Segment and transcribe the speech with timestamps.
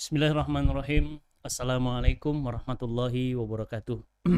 [0.00, 1.20] Bismillahirrahmanirrahim.
[1.44, 4.00] Assalamualaikum warahmatullahi wabarakatuh.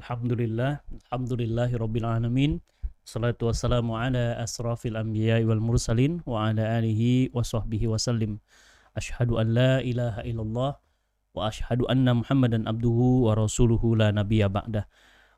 [0.00, 2.64] Alhamdulillah, alhamdulillahi rabbil alamin.
[3.04, 8.40] Salatu wassalamu ala asrafil anbiya wal mursalin wa ala alihi wa sahbihi wa sallim.
[8.96, 14.88] Ashhadu an la ilaha illallah wa ashhadu anna Muhammadan abduhu wa rasuluhu la nabiyya ba'dah.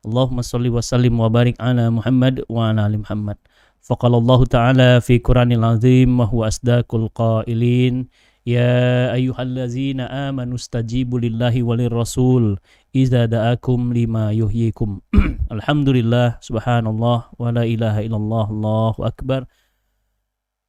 [0.07, 3.35] Allahumma salli wa sallim wa barik ala Muhammad wa ala ali Muhammad.
[3.83, 8.07] Faqala Allah Ta'ala fi Qur'anil Azim wa huwa asdaqul qailin
[8.45, 12.61] Ya ayyuhallazina amanu stajibu lillahi walir rasul
[12.93, 15.01] iza da'akum lima yuhyikum.
[15.49, 19.49] Alhamdulillah subhanallah wa la ilaha illallah Allahu akbar.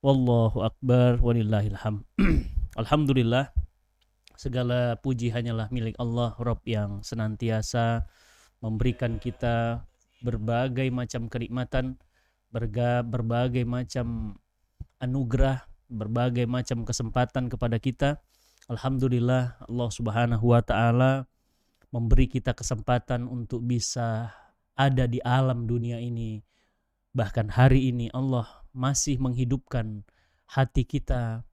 [0.00, 2.08] Wallahu akbar walillahil ham.
[2.80, 3.52] Alhamdulillah
[4.40, 8.08] segala puji hanyalah milik Allah Rabb yang senantiasa
[8.64, 9.84] memberikan kita
[10.24, 12.00] berbagai macam kenikmatan,
[12.48, 14.40] berbagai macam
[14.96, 18.18] anugerah berbagai macam kesempatan kepada kita.
[18.66, 21.30] Alhamdulillah Allah Subhanahu wa taala
[21.94, 24.34] memberi kita kesempatan untuk bisa
[24.74, 26.42] ada di alam dunia ini.
[27.16, 28.44] Bahkan hari ini Allah
[28.76, 30.04] masih menghidupkan
[30.50, 31.46] hati kita,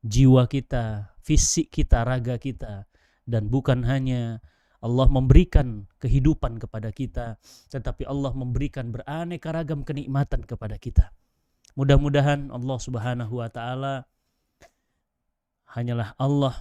[0.00, 2.88] jiwa kita, fisik kita, raga kita
[3.28, 4.40] dan bukan hanya
[4.80, 7.36] Allah memberikan kehidupan kepada kita,
[7.68, 11.12] tetapi Allah memberikan beraneka ragam kenikmatan kepada kita.
[11.78, 14.10] Mudah-mudahan Allah Subhanahu wa taala
[15.70, 16.54] hanyalah Allah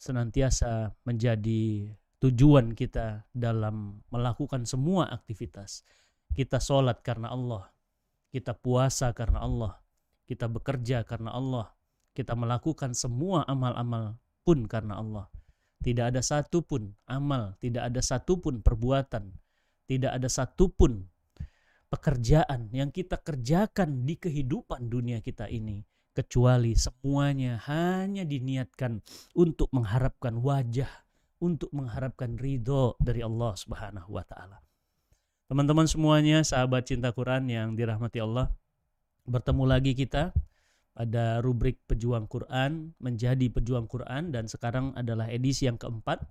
[0.00, 1.92] senantiasa menjadi
[2.24, 5.84] tujuan kita dalam melakukan semua aktivitas.
[6.32, 7.68] Kita sholat karena Allah,
[8.32, 9.78] kita puasa karena Allah,
[10.24, 11.76] kita bekerja karena Allah,
[12.16, 15.28] kita melakukan semua amal-amal pun karena Allah.
[15.84, 19.36] Tidak ada satupun amal, tidak ada satupun perbuatan,
[19.84, 21.12] tidak ada satupun
[21.94, 28.98] pekerjaan yang kita kerjakan di kehidupan dunia kita ini kecuali semuanya hanya diniatkan
[29.38, 30.90] untuk mengharapkan wajah
[31.38, 34.58] untuk mengharapkan ridho dari Allah Subhanahu wa taala.
[35.46, 38.50] Teman-teman semuanya, sahabat cinta Quran yang dirahmati Allah,
[39.28, 40.34] bertemu lagi kita
[40.96, 46.26] pada rubrik Pejuang Quran menjadi Pejuang Quran dan sekarang adalah edisi yang keempat.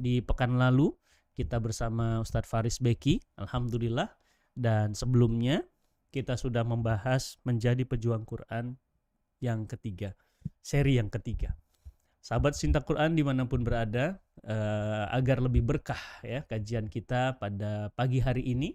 [0.00, 0.94] Di pekan lalu
[1.34, 4.23] kita bersama Ustadz Faris Beki, alhamdulillah
[4.54, 5.66] dan sebelumnya
[6.14, 8.78] kita sudah membahas menjadi pejuang Quran
[9.42, 10.14] yang ketiga,
[10.62, 11.58] seri yang ketiga.
[12.24, 14.16] Sahabat cinta Quran di mana pun berada,
[14.46, 18.72] uh, agar lebih berkah ya kajian kita pada pagi hari ini.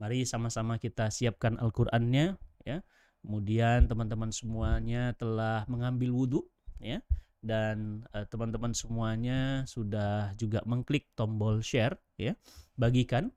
[0.00, 2.80] Mari sama-sama kita siapkan Al-Qur'annya ya.
[3.22, 6.40] Kemudian teman-teman semuanya telah mengambil wudhu
[6.82, 6.98] ya
[7.44, 12.32] dan uh, teman-teman semuanya sudah juga mengklik tombol share ya.
[12.78, 13.30] Bagikan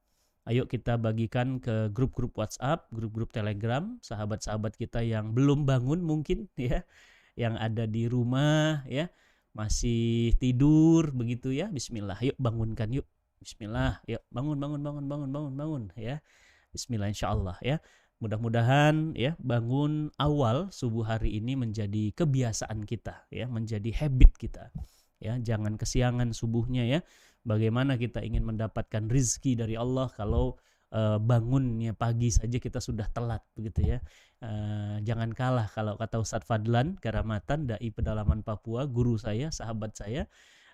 [0.45, 6.85] Ayo kita bagikan ke grup-grup WhatsApp, grup-grup Telegram, sahabat-sahabat kita yang belum bangun mungkin ya,
[7.33, 9.09] yang ada di rumah ya,
[9.57, 11.65] masih tidur begitu ya.
[11.73, 13.09] Bismillah, yuk bangunkan yuk.
[13.41, 16.21] Bismillah, yuk bangun bangun bangun bangun bangun bangun ya.
[16.69, 17.81] Bismillah insyaallah ya.
[18.21, 24.69] Mudah-mudahan ya bangun awal subuh hari ini menjadi kebiasaan kita ya, menjadi habit kita.
[25.17, 27.01] Ya, jangan kesiangan subuhnya ya
[27.45, 30.57] bagaimana kita ingin mendapatkan rizki dari Allah kalau
[30.91, 33.97] uh, bangunnya pagi saja kita sudah telat begitu ya.
[34.43, 40.27] Uh, jangan kalah kalau kata Ustadz Fadlan Karamatan dai pedalaman Papua, guru saya, sahabat saya,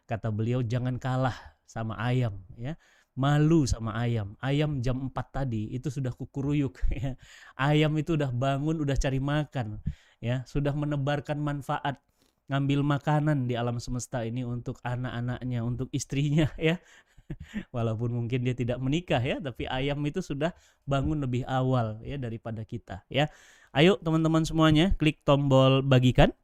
[0.09, 1.35] kata beliau jangan kalah
[1.67, 2.79] sama ayam ya.
[3.11, 4.39] Malu sama ayam.
[4.39, 7.19] Ayam jam 4 tadi itu sudah kukuruyuk ya.
[7.59, 9.83] Ayam itu udah bangun, udah cari makan
[10.21, 11.99] ya, sudah menebarkan manfaat
[12.51, 16.75] ngambil makanan di alam semesta ini untuk anak-anaknya, untuk istrinya ya.
[17.71, 20.51] Walaupun mungkin dia tidak menikah ya, tapi ayam itu sudah
[20.83, 23.31] bangun lebih awal ya daripada kita ya.
[23.71, 26.35] Ayo teman-teman semuanya klik tombol bagikan.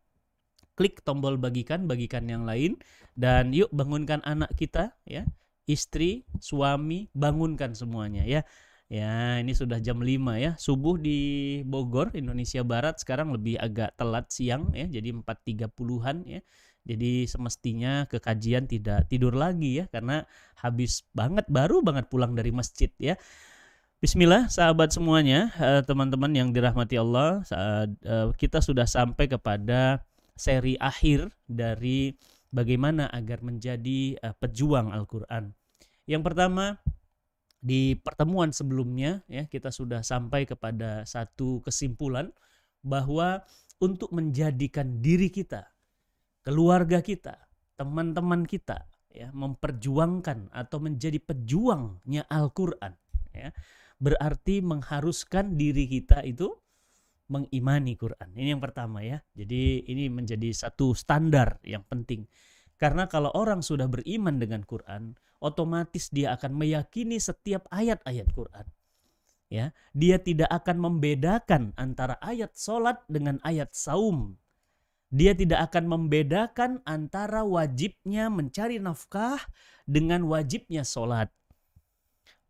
[0.79, 2.79] Klik tombol bagikan, bagikan yang lain
[3.19, 5.27] dan yuk bangunkan anak kita ya.
[5.67, 8.47] Istri, suami, bangunkan semuanya ya.
[8.87, 10.55] Ya, ini sudah jam 5 ya.
[10.55, 11.19] Subuh di
[11.67, 14.87] Bogor, Indonesia Barat sekarang lebih agak telat siang ya.
[14.87, 16.39] Jadi 4.30-an ya.
[16.87, 20.23] Jadi semestinya ke kajian tidak tidur lagi ya karena
[20.63, 23.19] habis banget baru banget pulang dari masjid ya.
[23.99, 30.05] Bismillah sahabat semuanya, eh, teman-teman yang dirahmati Allah, eh, kita sudah sampai kepada
[30.37, 32.13] seri akhir dari
[32.53, 35.51] bagaimana agar menjadi eh, pejuang Al-Qur'an.
[36.07, 36.79] Yang pertama,
[37.57, 42.29] di pertemuan sebelumnya ya kita sudah sampai kepada satu kesimpulan
[42.85, 43.41] bahwa
[43.81, 45.65] untuk menjadikan diri kita,
[46.45, 47.37] keluarga kita,
[47.77, 52.93] teman-teman kita ya memperjuangkan atau menjadi pejuangnya Al-Qur'an
[53.33, 53.49] ya.
[53.97, 56.53] Berarti mengharuskan diri kita itu
[57.27, 58.29] mengimani Quran.
[58.33, 59.19] Ini yang pertama ya.
[59.35, 62.29] Jadi ini menjadi satu standar yang penting.
[62.77, 68.65] Karena kalau orang sudah beriman dengan Quran, otomatis dia akan meyakini setiap ayat-ayat Quran.
[69.47, 74.35] Ya, dia tidak akan membedakan antara ayat solat dengan ayat saum.
[75.07, 79.39] Dia tidak akan membedakan antara wajibnya mencari nafkah
[79.87, 81.31] dengan wajibnya solat.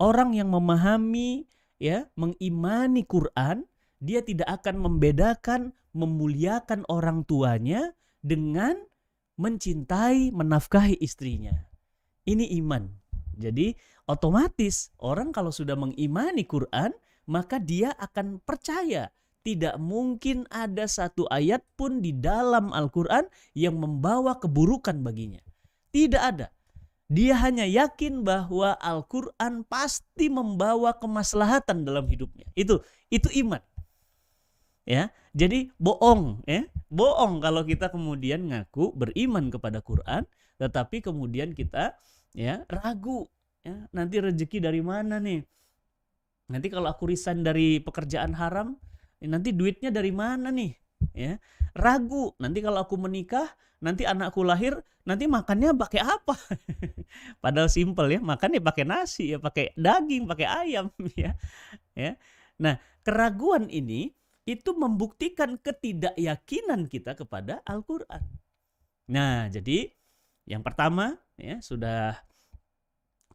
[0.01, 1.45] Orang yang memahami
[1.77, 3.69] ya, mengimani Quran,
[4.01, 7.93] dia tidak akan membedakan memuliakan orang tuanya
[8.25, 8.77] dengan
[9.37, 11.66] mencintai, menafkahi istrinya.
[12.27, 12.83] Ini iman.
[13.39, 13.71] Jadi
[14.03, 16.91] otomatis orang kalau sudah mengimani Quran,
[17.23, 19.07] maka dia akan percaya
[19.47, 25.39] tidak mungkin ada satu ayat pun di dalam Al-Quran yang membawa keburukan baginya.
[25.95, 26.51] Tidak ada.
[27.07, 32.43] Dia hanya yakin bahwa Al-Quran pasti membawa kemaslahatan dalam hidupnya.
[32.59, 33.63] Itu itu iman.
[34.83, 36.67] Ya, jadi bohong ya.
[36.91, 40.27] Bohong kalau kita kemudian ngaku beriman kepada Quran
[40.57, 41.95] tetapi kemudian kita
[42.37, 43.25] ya ragu
[43.65, 43.89] ya.
[43.89, 45.41] Nanti rezeki dari mana nih?
[46.53, 48.77] Nanti kalau aku resign dari pekerjaan haram
[49.17, 50.71] nanti duitnya dari mana nih?
[51.17, 51.41] Ya
[51.73, 52.37] ragu.
[52.37, 53.49] Nanti kalau aku menikah
[53.81, 56.37] nanti anakku lahir nanti makannya pakai apa?
[57.43, 61.33] Padahal simpel ya makannya pakai nasi ya pakai daging pakai ayam ya.
[61.97, 62.21] Ya.
[62.61, 64.13] Nah keraguan ini
[64.47, 68.23] itu membuktikan ketidakyakinan kita kepada Al-Qur'an.
[69.11, 69.91] Nah, jadi
[70.47, 72.15] yang pertama ya sudah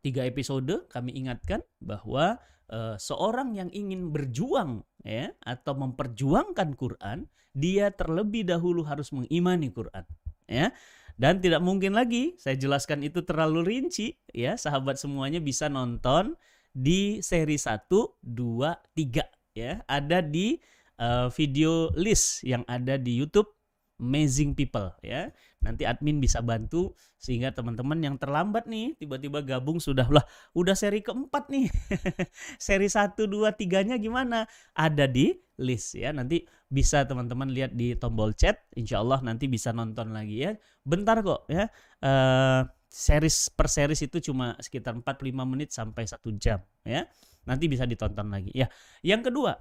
[0.02, 7.94] tiga episode kami ingatkan bahwa e, seorang yang ingin berjuang ya atau memperjuangkan Quran, dia
[7.94, 10.04] terlebih dahulu harus mengimani Quran,
[10.50, 10.74] ya.
[11.14, 16.34] Dan tidak mungkin lagi saya jelaskan itu terlalu rinci ya, sahabat semuanya bisa nonton
[16.74, 19.72] di seri 1, 2, 3 ya.
[19.86, 20.58] Ada di
[20.98, 23.61] uh, video list yang ada di YouTube
[24.02, 25.30] Amazing People ya.
[25.62, 30.26] Nanti admin bisa bantu sehingga teman-teman yang terlambat nih tiba-tiba gabung sudah lah
[30.58, 31.70] udah seri keempat nih.
[32.66, 34.50] seri 1 2 3-nya gimana?
[34.74, 35.30] Ada di
[35.62, 36.10] list ya.
[36.10, 38.66] Nanti bisa teman-teman lihat di tombol chat.
[38.74, 40.58] Insya Allah nanti bisa nonton lagi ya.
[40.82, 41.70] Bentar kok ya.
[42.02, 47.06] Uh, series per series itu cuma sekitar 45 menit sampai satu jam ya.
[47.46, 48.66] Nanti bisa ditonton lagi ya.
[49.06, 49.54] Yang kedua,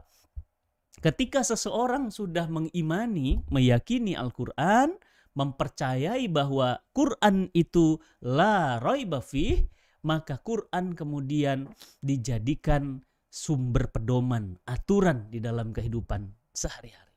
[1.00, 5.00] Ketika seseorang sudah mengimani, meyakini Al-Quran,
[5.32, 9.64] mempercayai bahwa Quran itu la roiba fih,
[10.04, 11.72] maka Quran kemudian
[12.04, 13.00] dijadikan
[13.32, 17.16] sumber pedoman, aturan di dalam kehidupan sehari-hari.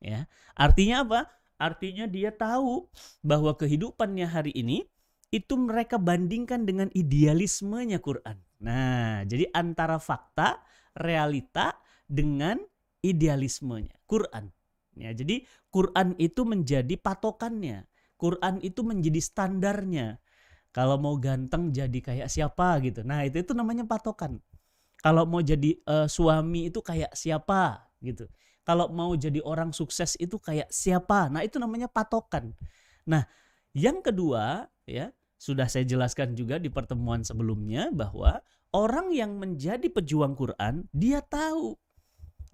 [0.00, 0.24] Ya,
[0.56, 1.20] artinya apa?
[1.58, 2.86] Artinya dia tahu
[3.20, 4.86] bahwa kehidupannya hari ini
[5.28, 8.40] itu mereka bandingkan dengan idealismenya Quran.
[8.64, 10.64] Nah, jadi antara fakta,
[10.96, 11.76] realita
[12.08, 12.56] dengan
[13.04, 14.50] idealismenya, Quran.
[14.98, 17.86] Ya, jadi Quran itu menjadi patokannya.
[18.18, 20.18] Quran itu menjadi standarnya.
[20.74, 23.06] Kalau mau ganteng jadi kayak siapa gitu.
[23.06, 24.42] Nah, itu itu namanya patokan.
[24.98, 28.26] Kalau mau jadi uh, suami itu kayak siapa gitu.
[28.66, 31.30] Kalau mau jadi orang sukses itu kayak siapa.
[31.30, 32.52] Nah, itu namanya patokan.
[33.06, 33.24] Nah,
[33.72, 38.42] yang kedua ya, sudah saya jelaskan juga di pertemuan sebelumnya bahwa
[38.74, 41.78] orang yang menjadi pejuang Quran, dia tahu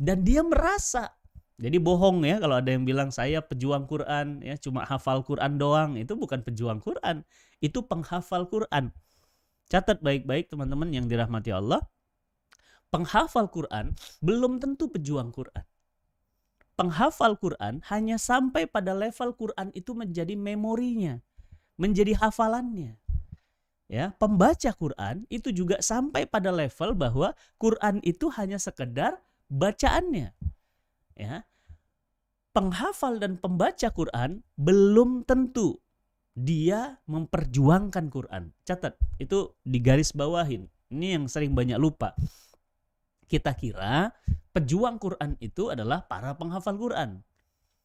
[0.00, 1.14] dan dia merasa.
[1.54, 5.94] Jadi bohong ya kalau ada yang bilang saya pejuang Quran ya cuma hafal Quran doang.
[5.94, 7.22] Itu bukan pejuang Quran
[7.62, 8.90] itu penghafal Quran.
[9.70, 11.80] Catat baik-baik teman-teman yang dirahmati Allah.
[12.92, 15.64] Penghafal Quran belum tentu pejuang Quran.
[16.74, 21.22] Penghafal Quran hanya sampai pada level Quran itu menjadi memorinya
[21.74, 22.98] menjadi hafalannya.
[23.84, 29.20] Ya pembaca Quran itu juga sampai pada level bahwa Quran itu hanya sekedar
[29.54, 30.34] bacaannya.
[31.14, 31.46] Ya.
[32.54, 35.78] Penghafal dan pembaca Quran belum tentu
[36.34, 38.50] dia memperjuangkan Quran.
[38.66, 40.66] Catat, itu di garis bawahin.
[40.90, 42.14] Ini yang sering banyak lupa.
[43.26, 44.10] Kita kira
[44.54, 47.22] pejuang Quran itu adalah para penghafal Quran.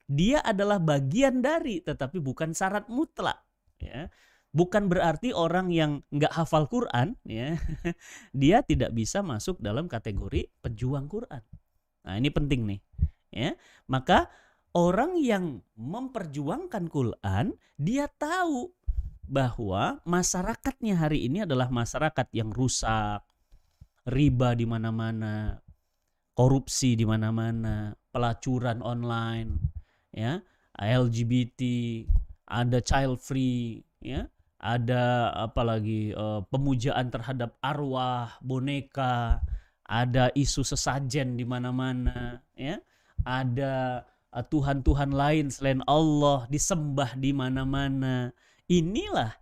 [0.09, 3.41] Dia adalah bagian dari, tetapi bukan syarat mutlak.
[3.77, 4.09] Ya
[4.49, 7.57] bukan berarti orang yang nggak hafal Quran ya
[8.41, 11.43] dia tidak bisa masuk dalam kategori pejuang Quran.
[12.05, 12.79] Nah ini penting nih
[13.29, 13.53] ya
[13.85, 14.29] maka
[14.73, 18.73] orang yang memperjuangkan Quran dia tahu
[19.29, 23.21] bahwa masyarakatnya hari ini adalah masyarakat yang rusak,
[24.09, 25.61] riba di mana-mana,
[26.33, 29.61] korupsi di mana-mana, pelacuran online,
[30.09, 30.41] ya,
[30.73, 31.61] LGBT,
[32.49, 34.25] ada child free, ya,
[34.59, 39.39] ada apalagi uh, pemujaan terhadap arwah, boneka,
[39.87, 42.77] ada isu sesajen di mana-mana, ya.
[43.23, 44.03] Ada
[44.35, 48.35] uh, tuhan-tuhan lain selain Allah disembah di mana-mana.
[48.69, 49.33] inilah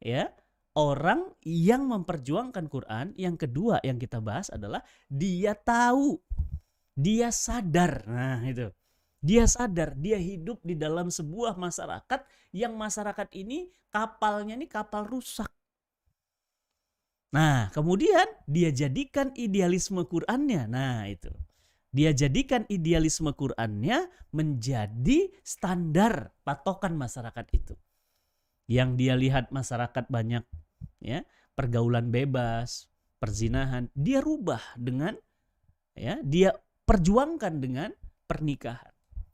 [0.00, 0.32] ya
[0.72, 3.12] orang yang memperjuangkan Quran.
[3.16, 6.16] Yang kedua yang kita bahas adalah dia tahu,
[6.96, 8.04] dia sadar.
[8.08, 8.72] Nah, itu.
[9.22, 15.46] Dia sadar dia hidup di dalam sebuah masyarakat yang masyarakat ini kapalnya ini kapal rusak.
[17.32, 20.68] Nah, kemudian dia jadikan idealisme Qurannya.
[20.68, 21.32] Nah, itu.
[21.92, 27.74] Dia jadikan idealisme Qurannya menjadi standar patokan masyarakat itu.
[28.68, 30.44] Yang dia lihat masyarakat banyak
[31.00, 31.24] ya,
[31.56, 32.88] pergaulan bebas,
[33.20, 35.16] perzinahan, dia rubah dengan
[35.96, 36.52] ya, dia
[36.84, 37.90] perjuangkan dengan
[38.24, 38.91] pernikahan.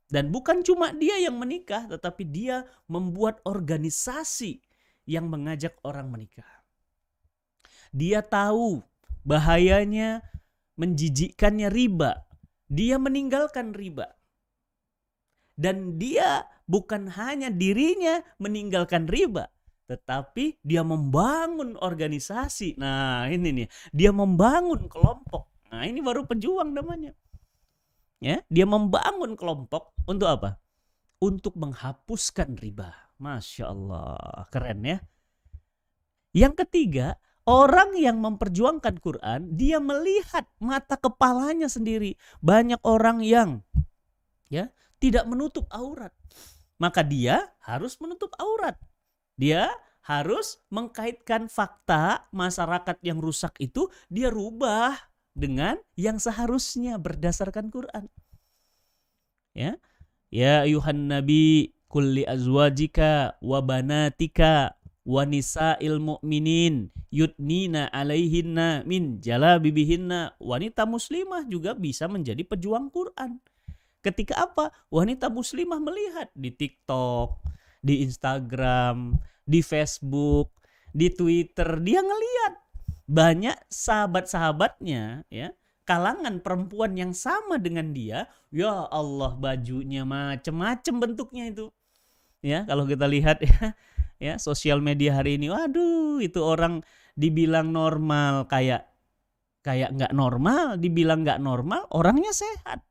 [0.09, 4.65] Dan bukan cuma dia yang menikah, tetapi dia membuat organisasi
[5.05, 6.49] yang mengajak orang menikah.
[7.93, 8.81] Dia tahu
[9.25, 10.25] bahayanya
[10.81, 12.25] menjijikkannya riba.
[12.69, 14.17] Dia meninggalkan riba.
[15.59, 19.51] Dan dia bukan hanya dirinya meninggalkan riba,
[19.91, 22.79] tetapi dia membangun organisasi.
[22.79, 25.51] Nah, ini nih, dia membangun kelompok.
[25.73, 27.11] Nah, ini baru pejuang namanya.
[28.19, 30.59] Ya, dia membangun kelompok untuk apa?
[31.23, 32.91] Untuk menghapuskan riba.
[33.19, 34.99] Masya Allah, keren ya.
[36.35, 42.15] Yang ketiga, orang yang memperjuangkan Quran, dia melihat mata kepalanya sendiri.
[42.39, 43.67] Banyak orang yang
[44.47, 44.71] ya
[45.03, 46.15] tidak menutup aurat.
[46.79, 48.79] Maka dia harus menutup aurat.
[49.35, 49.71] Dia
[50.07, 54.97] harus mengkaitkan fakta masyarakat yang rusak itu dia rubah
[55.39, 58.11] dengan yang seharusnya berdasarkan Quran.
[59.55, 59.79] Ya.
[60.29, 64.77] Ya ayuhan nabi kulli azwajika wa banatika
[65.09, 70.37] wa nisa'il mu'minin yudnina alaihinna min jalabibihinna.
[70.37, 73.41] Wanita muslimah juga bisa menjadi pejuang Quran.
[74.05, 74.75] Ketika apa?
[74.93, 77.41] Wanita muslimah melihat di TikTok,
[77.81, 79.17] di Instagram,
[79.49, 80.53] di Facebook,
[80.93, 82.68] di Twitter, dia ngeliat
[83.09, 85.57] banyak sahabat-sahabatnya ya
[85.89, 91.73] kalangan perempuan yang sama dengan dia ya Allah bajunya macem-macem bentuknya itu.
[92.45, 93.73] Ya kalau kita lihat ya
[94.21, 96.85] ya sosial media hari ini waduh itu orang
[97.17, 98.85] dibilang normal kayak
[99.65, 102.85] kayak nggak normal dibilang nggak normal orangnya sehat.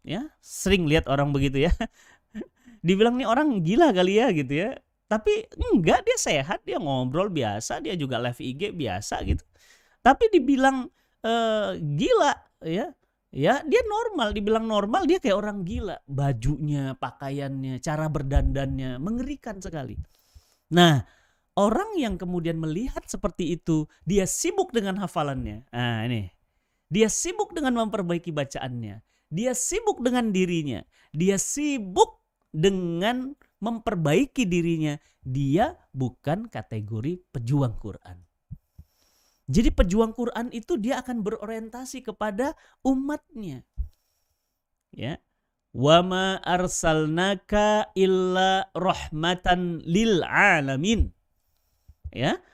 [0.00, 1.72] Ya sering lihat orang begitu ya.
[2.86, 4.80] Dibilang nih orang gila kali ya gitu ya.
[5.12, 5.44] Tapi
[5.76, 9.44] enggak dia sehat dia ngobrol biasa dia juga live IG biasa gitu
[10.02, 10.88] tapi dibilang
[11.24, 12.92] uh, gila ya.
[13.28, 16.00] Ya dia normal dibilang normal dia kayak orang gila.
[16.08, 20.00] Bajunya pakaiannya cara berdandannya mengerikan sekali.
[20.72, 21.04] Nah
[21.52, 25.68] orang yang kemudian melihat seperti itu dia sibuk dengan hafalannya.
[25.68, 26.32] Nah ini.
[26.88, 29.04] Dia sibuk dengan memperbaiki bacaannya.
[29.28, 30.80] Dia sibuk dengan dirinya.
[31.12, 34.96] Dia sibuk dengan memperbaiki dirinya.
[35.20, 38.27] Dia bukan kategori pejuang Quran
[39.48, 42.52] jadi pejuang Quran itu dia akan berorientasi kepada
[42.84, 43.64] umatnya.
[44.92, 45.16] Ya.
[45.72, 51.08] Wa ma arsalnaka illa rahmatan lil alamin.
[52.12, 52.44] Ya.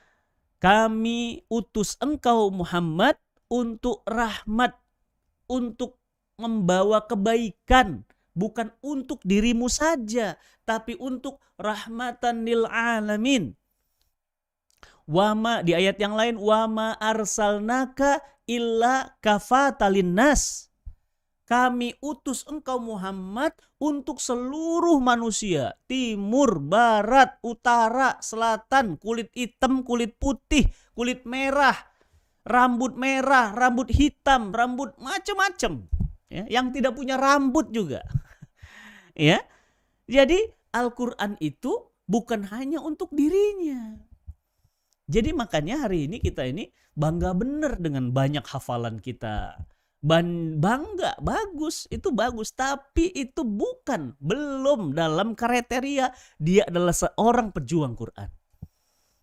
[0.62, 3.18] Kami utus engkau Muhammad
[3.50, 4.78] untuk rahmat,
[5.50, 5.98] untuk
[6.38, 8.06] membawa kebaikan,
[8.38, 13.58] bukan untuk dirimu saja, tapi untuk rahmatan lil alamin
[15.04, 20.74] wama di ayat yang lain wama arsalnaka illa kafatalin nas
[21.44, 30.64] kami utus engkau Muhammad untuk seluruh manusia, timur, barat, utara, selatan, kulit hitam, kulit putih,
[30.96, 31.76] kulit merah,
[32.48, 35.84] rambut merah, rambut hitam, rambut macam-macam,
[36.32, 38.00] ya, yang tidak punya rambut juga.
[39.12, 39.40] ya.
[40.08, 44.00] Jadi Al-Qur'an itu bukan hanya untuk dirinya,
[45.04, 49.60] jadi makanya hari ini kita ini bangga bener dengan banyak hafalan kita.
[50.04, 52.52] Ban bangga, bagus, itu bagus.
[52.52, 58.28] Tapi itu bukan, belum dalam kriteria dia adalah seorang pejuang Quran.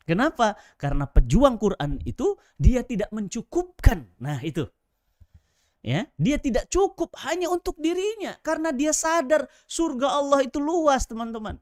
[0.05, 0.57] Kenapa?
[0.81, 4.09] Karena pejuang Quran itu dia tidak mencukupkan.
[4.17, 4.65] Nah itu.
[5.81, 11.57] Ya, dia tidak cukup hanya untuk dirinya karena dia sadar surga Allah itu luas, teman-teman.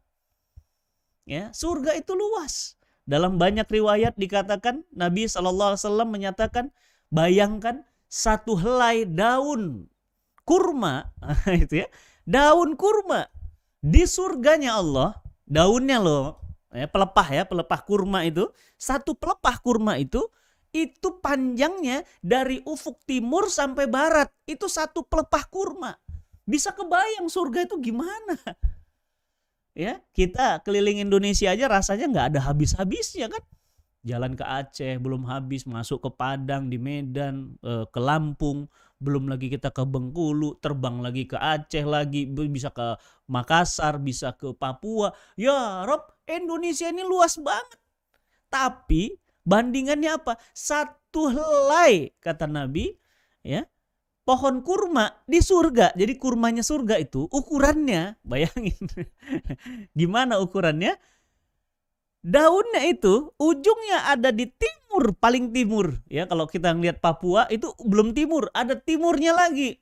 [1.24, 2.79] Ya, surga itu luas.
[3.10, 6.66] Dalam banyak riwayat dikatakan Nabi Shallallahu Alaihi Wasallam menyatakan
[7.10, 9.90] bayangkan satu helai daun
[10.46, 11.10] kurma
[11.66, 11.88] itu ya
[12.30, 13.26] daun kurma
[13.82, 15.18] di surganya Allah
[15.50, 16.38] daunnya loh
[16.70, 18.46] ya, pelepah ya pelepah kurma itu
[18.78, 20.22] satu pelepah kurma itu
[20.70, 25.98] itu panjangnya dari ufuk timur sampai barat itu satu pelepah kurma.
[26.46, 28.38] Bisa kebayang surga itu gimana
[29.78, 33.44] Ya, kita keliling Indonesia aja rasanya nggak ada habis-habisnya kan.
[34.04, 39.48] Jalan ke Aceh belum habis, masuk ke Padang di Medan, eh, ke Lampung, belum lagi
[39.52, 42.96] kita ke Bengkulu, terbang lagi ke Aceh lagi, bisa ke
[43.32, 45.12] Makassar, bisa ke Papua.
[45.40, 47.80] Ya, Rob, Indonesia ini luas banget.
[48.50, 50.36] Tapi bandingannya apa?
[50.52, 52.96] Satu helai kata Nabi,
[53.46, 53.64] ya
[54.30, 55.98] pohon kurma di surga.
[55.98, 58.78] Jadi kurmanya surga itu ukurannya, bayangin.
[59.98, 60.94] Gimana ukurannya?
[62.22, 65.98] Daunnya itu ujungnya ada di timur, paling timur.
[66.06, 69.82] Ya, kalau kita ngelihat Papua itu belum timur, ada timurnya lagi.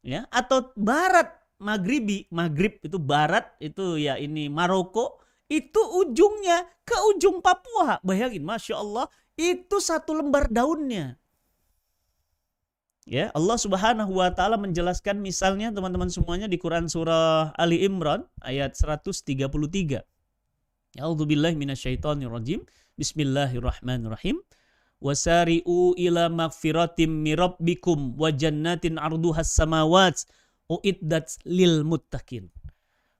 [0.00, 5.18] Ya, atau barat, maghribi, maghrib itu barat, itu ya ini Maroko,
[5.50, 7.98] itu ujungnya ke ujung Papua.
[8.06, 11.18] Bayangin, Masya Allah, itu satu lembar daunnya.
[13.06, 18.74] Ya, Allah Subhanahu wa taala menjelaskan misalnya teman-teman semuanya di Quran surah Ali Imran ayat
[18.74, 20.02] 133.
[20.98, 22.66] A'udzubillahi minasyaitonirrajim.
[22.98, 24.42] Bismillahirrahmanirrahim.
[24.98, 30.26] Wasari'u ila magfiratim mirabbikum wa jannatin arduhas samawat
[30.66, 32.50] uiddat lil muttaqin.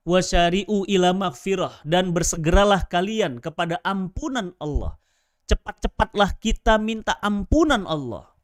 [0.03, 4.99] Wasari'u ila magfirah dan bersegeralah kalian kepada ampunan Allah.
[5.47, 8.35] Cepat-cepatlah kita minta ampunan Allah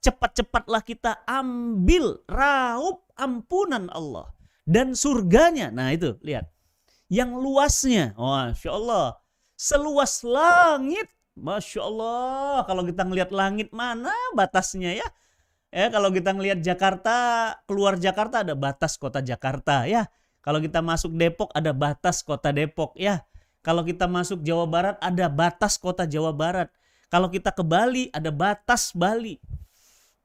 [0.00, 4.32] cepat-cepatlah kita ambil raup ampunan Allah
[4.64, 5.68] dan surganya.
[5.68, 6.48] Nah itu lihat
[7.10, 9.06] yang luasnya, masya Allah,
[9.58, 12.64] seluas langit, masya Allah.
[12.64, 15.08] Kalau kita ngelihat langit mana batasnya ya?
[15.70, 20.10] Ya kalau kita ngelihat Jakarta, keluar Jakarta ada batas kota Jakarta ya.
[20.40, 23.22] Kalau kita masuk Depok ada batas kota Depok ya.
[23.60, 26.72] Kalau kita masuk Jawa Barat ada batas kota Jawa Barat.
[27.12, 29.36] Kalau kita ke Bali ada batas Bali.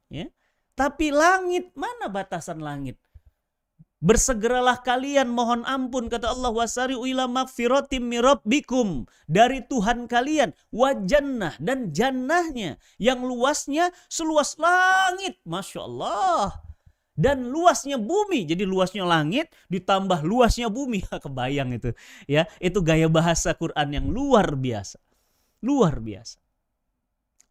[0.09, 0.29] Ya.
[0.75, 2.99] Tapi langit, mana batasan langit?
[4.05, 11.89] Bersegeralah kalian mohon ampun kata Allah wasari ila magfiratim mirabbikum dari Tuhan kalian wajannah dan
[11.89, 16.53] jannahnya yang luasnya seluas langit Masya Allah.
[17.15, 21.01] Dan luasnya bumi jadi luasnya langit ditambah luasnya bumi.
[21.25, 21.95] Kebayang itu
[22.27, 22.45] ya.
[22.59, 24.99] Itu gaya bahasa Quran yang luar biasa.
[25.63, 26.37] Luar biasa.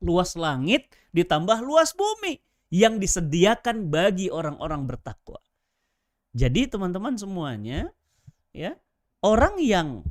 [0.05, 2.44] Luas langit ditambah luas bumi
[2.75, 5.39] yang disediakan bagi orang-orang bertakwa.
[6.35, 7.95] Jadi teman-teman semuanya
[8.51, 8.75] ya,
[9.23, 10.03] orang yang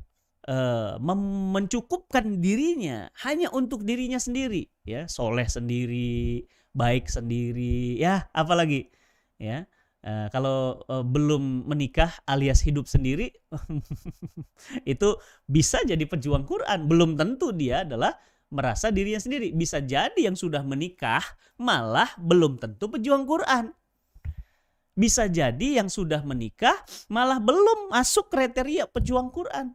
[0.48, 0.96] uh,
[1.52, 8.88] mencukupkan dirinya hanya untuk dirinya sendiri, ya, soleh sendiri, baik sendiri, ya, apalagi
[9.36, 9.68] ya.
[10.04, 13.32] Uh, kalau uh, belum menikah alias hidup sendiri
[14.84, 15.16] itu
[15.48, 16.92] bisa jadi pejuang Quran.
[16.92, 18.12] Belum tentu dia adalah
[18.54, 19.50] merasa dirinya sendiri.
[19.52, 21.26] Bisa jadi yang sudah menikah
[21.58, 23.74] malah belum tentu pejuang Quran.
[24.94, 26.78] Bisa jadi yang sudah menikah
[27.10, 29.74] malah belum masuk kriteria pejuang Quran.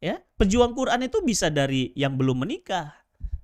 [0.00, 2.92] Ya, pejuang Quran itu bisa dari yang belum menikah,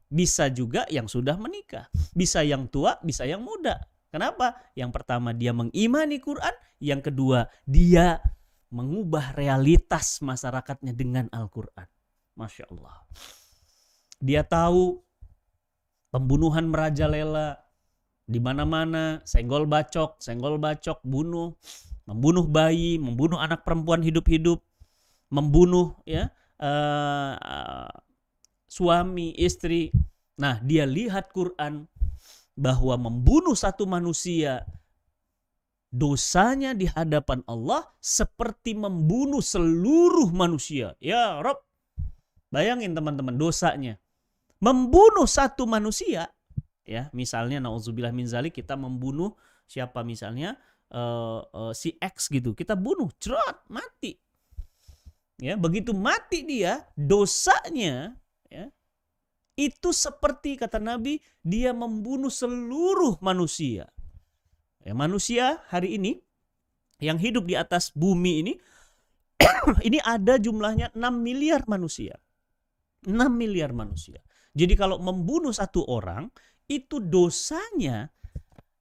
[0.08, 3.76] bisa juga yang sudah menikah, bisa yang tua, bisa yang muda.
[4.08, 4.56] Kenapa?
[4.72, 8.20] Yang pertama dia mengimani Quran, yang kedua dia
[8.72, 11.88] mengubah realitas masyarakatnya dengan Al-Quran.
[12.36, 12.96] Masya Allah.
[14.20, 15.00] Dia tahu
[16.08, 17.60] pembunuhan merajalela
[18.26, 21.54] di mana-mana, senggol bacok, senggol bacok, bunuh,
[22.08, 24.58] membunuh bayi, membunuh anak perempuan hidup-hidup,
[25.30, 27.86] membunuh ya uh,
[28.66, 29.94] suami, istri.
[30.40, 31.86] Nah, dia lihat Quran
[32.56, 34.64] bahwa membunuh satu manusia
[35.92, 40.98] dosanya di hadapan Allah seperti membunuh seluruh manusia.
[40.98, 41.62] Ya Rob,
[42.50, 44.00] bayangin teman-teman dosanya
[44.62, 46.32] membunuh satu manusia
[46.86, 49.34] ya misalnya nauzubillah min zalik kita membunuh
[49.66, 50.54] siapa misalnya
[50.94, 52.54] uh, uh, si X gitu.
[52.54, 54.14] Kita bunuh cerot mati.
[55.36, 58.16] Ya begitu mati dia dosanya
[58.48, 58.72] ya
[59.52, 63.90] itu seperti kata Nabi dia membunuh seluruh manusia.
[64.80, 66.22] Ya manusia hari ini
[67.02, 68.52] yang hidup di atas bumi ini
[69.88, 72.16] ini ada jumlahnya 6 miliar manusia.
[73.04, 74.24] 6 miliar manusia
[74.56, 76.32] jadi kalau membunuh satu orang
[76.64, 78.08] itu dosanya,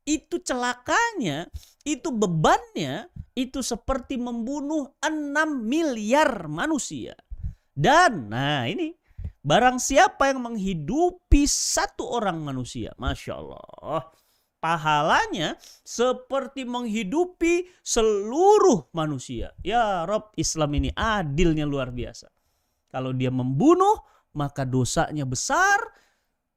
[0.08, 1.52] itu celakanya,
[1.84, 7.20] itu bebannya itu seperti membunuh 6 miliar manusia.
[7.76, 8.96] Dan nah ini
[9.44, 14.08] barang siapa yang menghidupi satu orang manusia, masya Allah,
[14.64, 19.52] pahalanya seperti menghidupi seluruh manusia.
[19.60, 22.32] Ya Rob Islam ini adilnya luar biasa.
[22.88, 25.80] Kalau dia membunuh maka dosanya besar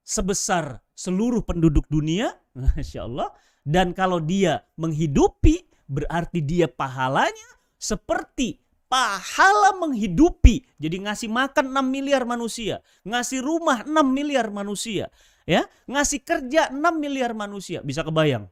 [0.02, 3.30] sebesar seluruh penduduk dunia, Masya Allah.
[3.62, 10.64] Dan kalau dia menghidupi, berarti dia pahalanya seperti pahala menghidupi.
[10.80, 15.12] Jadi ngasih makan 6 miliar manusia, ngasih rumah 6 miliar manusia,
[15.44, 17.84] ya, ngasih kerja 6 miliar manusia.
[17.84, 18.48] Bisa kebayang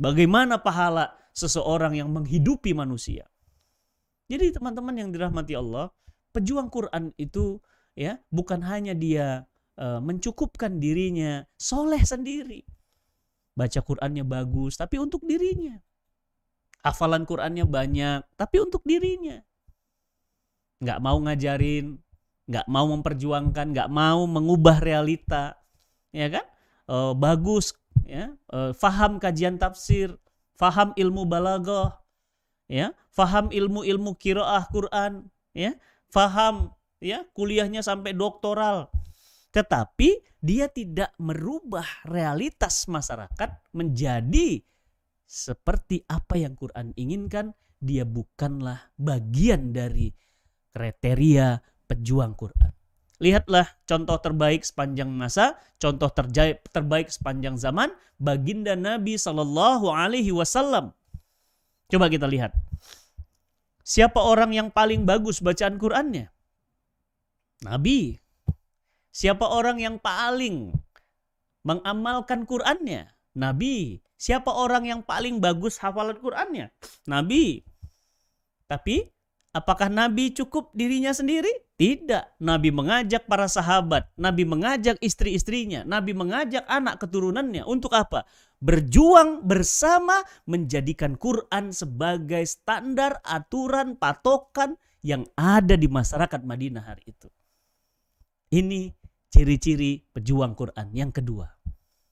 [0.00, 3.28] bagaimana pahala seseorang yang menghidupi manusia.
[4.32, 5.92] Jadi teman-teman yang dirahmati Allah,
[6.32, 7.60] pejuang Quran itu
[7.94, 9.46] ya bukan hanya dia
[9.78, 12.66] uh, mencukupkan dirinya soleh sendiri.
[13.54, 15.76] Baca Qurannya bagus, tapi untuk dirinya.
[16.80, 19.44] Hafalan Qurannya banyak, tapi untuk dirinya
[20.80, 22.00] nggak mau ngajarin,
[22.48, 25.60] nggak mau memperjuangkan, nggak mau mengubah realita,
[26.10, 26.46] ya kan?
[26.88, 27.76] E, bagus,
[28.08, 30.16] ya, e, faham kajian tafsir,
[30.56, 32.00] faham ilmu balaghah,
[32.66, 35.76] ya, faham ilmu-ilmu kiroah Quran, ya,
[36.08, 38.92] faham, ya, kuliahnya sampai doktoral,
[39.50, 44.62] tetapi dia tidak merubah realitas masyarakat menjadi
[45.24, 50.12] seperti apa yang Quran inginkan, dia bukanlah bagian dari
[50.70, 52.72] kriteria pejuang Quran.
[53.20, 56.08] Lihatlah contoh terbaik sepanjang masa, contoh
[56.72, 60.96] terbaik sepanjang zaman, baginda Nabi Shallallahu Alaihi Wasallam.
[61.92, 62.56] Coba kita lihat,
[63.84, 66.32] siapa orang yang paling bagus bacaan Qurannya?
[67.60, 68.16] Nabi.
[69.10, 70.72] Siapa orang yang paling
[71.66, 73.12] mengamalkan Qurannya?
[73.36, 74.00] Nabi.
[74.20, 76.72] Siapa orang yang paling bagus hafalan Qurannya?
[77.08, 77.64] Nabi.
[78.68, 79.08] Tapi
[79.50, 81.50] Apakah Nabi cukup dirinya sendiri?
[81.74, 82.38] Tidak.
[82.38, 88.22] Nabi mengajak para sahabat, Nabi mengajak istri-istrinya, Nabi mengajak anak keturunannya untuk apa?
[88.62, 97.26] Berjuang bersama menjadikan Quran sebagai standar, aturan, patokan yang ada di masyarakat Madinah hari itu.
[98.50, 98.90] Ini
[99.30, 101.46] ciri-ciri pejuang Quran yang kedua.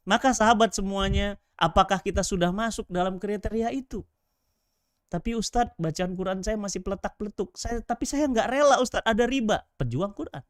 [0.07, 4.07] Maka sahabat semuanya, apakah kita sudah masuk dalam kriteria itu?
[5.11, 7.59] Tapi Ustadz bacaan Quran saya masih peletak-peletuk.
[7.59, 9.66] Saya tapi saya nggak rela Ustadz ada riba.
[9.81, 10.44] Pejuang Quran.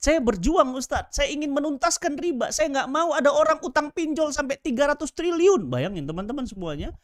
[0.00, 1.14] Saya berjuang Ustadz.
[1.14, 2.50] Saya ingin menuntaskan riba.
[2.50, 5.68] Saya nggak mau ada orang utang pinjol sampai 300 triliun.
[5.68, 6.96] Bayangin teman-teman semuanya.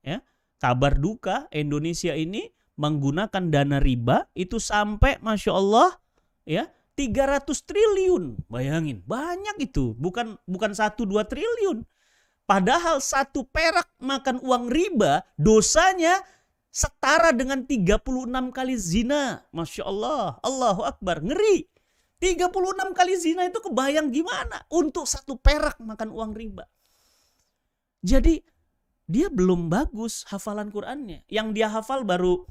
[0.00, 0.24] Ya,
[0.62, 2.48] kabar duka Indonesia ini
[2.80, 6.00] menggunakan dana riba itu sampai masya Allah
[6.48, 6.64] ya
[7.00, 8.44] 300 triliun.
[8.52, 9.96] Bayangin banyak itu.
[9.96, 11.88] Bukan bukan satu dua triliun.
[12.44, 16.20] Padahal satu perak makan uang riba dosanya
[16.68, 18.04] setara dengan 36
[18.52, 19.48] kali zina.
[19.48, 20.36] Masya Allah.
[20.44, 21.24] Allahu Akbar.
[21.24, 21.64] Ngeri.
[22.20, 22.52] 36
[22.92, 26.68] kali zina itu kebayang gimana untuk satu perak makan uang riba.
[28.04, 28.44] Jadi
[29.08, 31.24] dia belum bagus hafalan Qurannya.
[31.32, 32.44] Yang dia hafal baru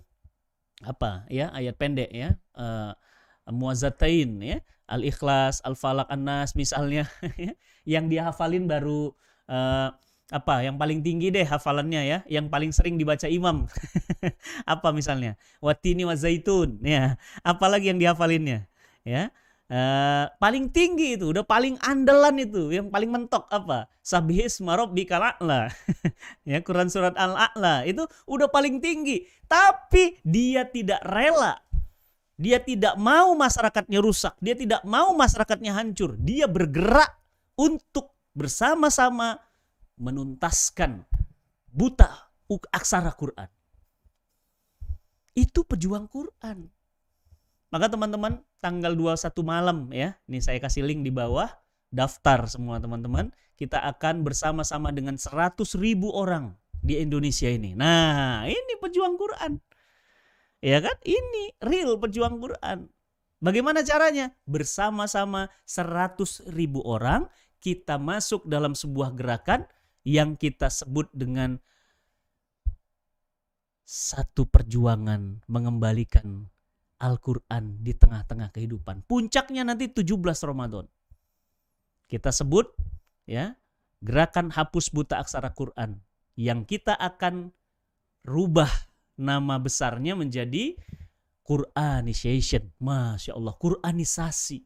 [0.81, 2.33] apa ya ayat pendek ya.
[2.57, 2.97] Uh,
[3.49, 4.57] muazzatain ya.
[4.89, 7.05] Al-Ikhlas, Al-Falaq, An-Nas misalnya.
[7.89, 9.13] yang dia hafalin baru
[9.49, 9.93] uh,
[10.29, 13.65] apa yang paling tinggi deh hafalannya ya, yang paling sering dibaca imam.
[14.73, 15.37] apa misalnya?
[15.61, 17.17] Watini wa zaitun ya.
[17.41, 18.69] Apalagi yang dihafalinnya?
[19.01, 19.33] Ya.
[19.69, 23.85] Uh, paling tinggi itu, udah paling andalan itu, yang paling mentok apa?
[24.01, 25.69] Sabihis rabbikal a'la.
[26.49, 31.61] ya, Quran surat Al-A'la itu udah paling tinggi, tapi dia tidak rela.
[32.39, 36.15] Dia tidak mau masyarakatnya rusak, dia tidak mau masyarakatnya hancur.
[36.15, 37.19] Dia bergerak
[37.59, 39.35] untuk bersama-sama
[39.99, 41.03] menuntaskan
[41.67, 42.31] buta
[42.71, 43.51] aksara Quran.
[45.35, 46.71] Itu pejuang Quran.
[47.69, 51.51] Maka teman-teman tanggal 21 malam ya, ini saya kasih link di bawah,
[51.91, 53.29] daftar semua teman-teman.
[53.59, 57.75] Kita akan bersama-sama dengan 100 ribu orang di Indonesia ini.
[57.75, 59.59] Nah ini pejuang Quran.
[60.59, 60.95] Ya kan?
[61.07, 62.91] Ini real pejuang Quran.
[63.39, 64.35] Bagaimana caranya?
[64.43, 67.31] Bersama-sama 100 ribu orang
[67.63, 69.63] kita masuk dalam sebuah gerakan
[70.03, 71.59] yang kita sebut dengan
[73.87, 76.51] satu perjuangan mengembalikan
[76.99, 79.07] Al-Quran di tengah-tengah kehidupan.
[79.07, 80.85] Puncaknya nanti 17 Ramadan.
[82.11, 82.67] Kita sebut
[83.23, 83.55] ya
[84.03, 86.03] gerakan hapus buta aksara Quran
[86.35, 87.55] yang kita akan
[88.27, 88.88] rubah
[89.19, 90.79] nama besarnya menjadi
[91.43, 92.71] Quranization.
[92.79, 94.63] Masya Allah, Quranisasi.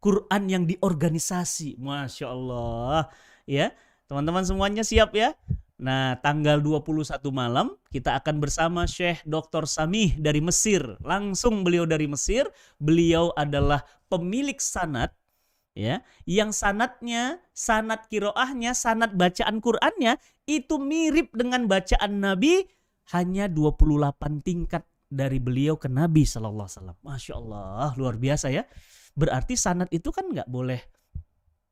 [0.00, 1.80] Quran yang diorganisasi.
[1.80, 3.08] Masya Allah.
[3.48, 3.72] Ya,
[4.04, 5.32] teman-teman semuanya siap ya?
[5.80, 9.64] Nah, tanggal 21 malam kita akan bersama Syekh Dr.
[9.64, 10.84] Samih dari Mesir.
[11.00, 12.44] Langsung beliau dari Mesir.
[12.76, 13.80] Beliau adalah
[14.12, 15.16] pemilik sanat
[15.72, 22.66] ya, yang sanatnya, sanat kiroahnya, sanat bacaan Qur'annya itu mirip dengan bacaan Nabi
[23.16, 26.98] hanya 28 tingkat dari beliau ke Nabi Sallallahu Alaihi Wasallam.
[27.02, 28.62] Masya Allah, luar biasa ya.
[29.18, 30.78] Berarti sanat itu kan nggak boleh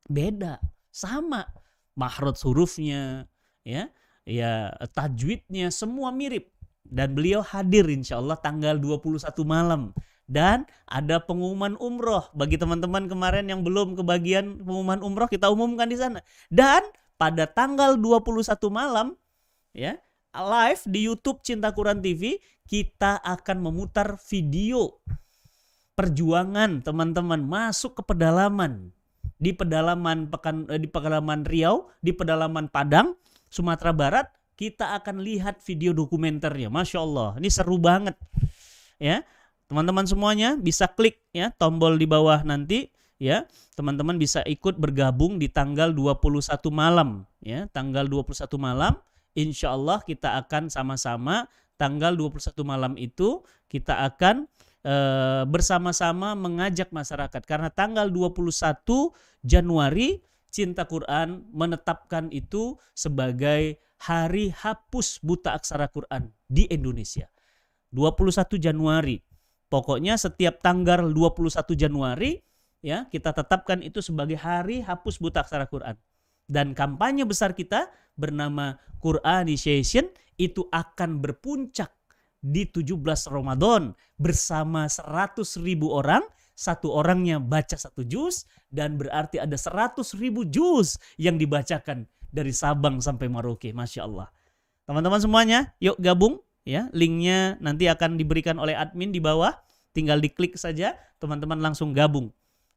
[0.05, 0.59] beda,
[0.91, 1.47] sama.
[1.95, 3.27] Mahrot hurufnya,
[3.63, 3.91] ya,
[4.27, 6.51] ya tajwidnya semua mirip.
[6.89, 9.93] dan beliau hadir insya Allah tanggal 21 malam
[10.25, 16.01] dan ada pengumuman umroh bagi teman-teman kemarin yang belum kebagian pengumuman umroh kita umumkan di
[16.01, 16.81] sana dan
[17.13, 18.41] pada tanggal 21
[18.73, 19.13] malam
[19.69, 20.01] ya
[20.33, 22.37] live di YouTube Cinta Quran TV
[22.69, 25.01] kita akan memutar video
[25.97, 28.93] perjuangan teman-teman masuk ke pedalaman
[29.39, 33.15] di pedalaman pekan eh, di pedalaman Riau, di pedalaman Padang,
[33.47, 34.27] Sumatera Barat
[34.59, 36.67] kita akan lihat video dokumenternya.
[36.67, 38.19] Masya Allah, ini seru banget.
[38.99, 39.23] Ya,
[39.71, 43.47] teman-teman semuanya bisa klik ya tombol di bawah nanti ya.
[43.79, 48.99] Teman-teman bisa ikut bergabung di tanggal 21 malam ya, tanggal 21 malam.
[49.37, 51.45] Insya Allah kita akan sama-sama
[51.79, 54.49] tanggal 21 malam itu kita akan
[54.83, 54.95] e,
[55.47, 58.51] bersama-sama mengajak masyarakat karena tanggal 21
[59.45, 67.29] Januari Cinta Quran menetapkan itu sebagai hari hapus buta aksara Quran di Indonesia.
[67.93, 69.21] 21 Januari.
[69.69, 72.41] Pokoknya setiap tanggal 21 Januari
[72.81, 75.93] ya kita tetapkan itu sebagai hari hapus buta aksara Quran.
[76.49, 81.93] Dan kampanye besar kita bernama Quranization itu akan berpuncak
[82.41, 82.95] di 17
[83.29, 86.23] Ramadan bersama 100 ribu orang
[86.59, 92.99] satu orangnya baca satu juz dan berarti ada 100 ribu juz yang dibacakan dari Sabang
[92.99, 93.71] sampai Merauke.
[93.71, 94.27] Masya Allah.
[94.83, 96.91] Teman-teman semuanya, yuk gabung ya.
[96.91, 99.55] Linknya nanti akan diberikan oleh admin di bawah.
[99.95, 102.29] Tinggal diklik saja, teman-teman langsung gabung.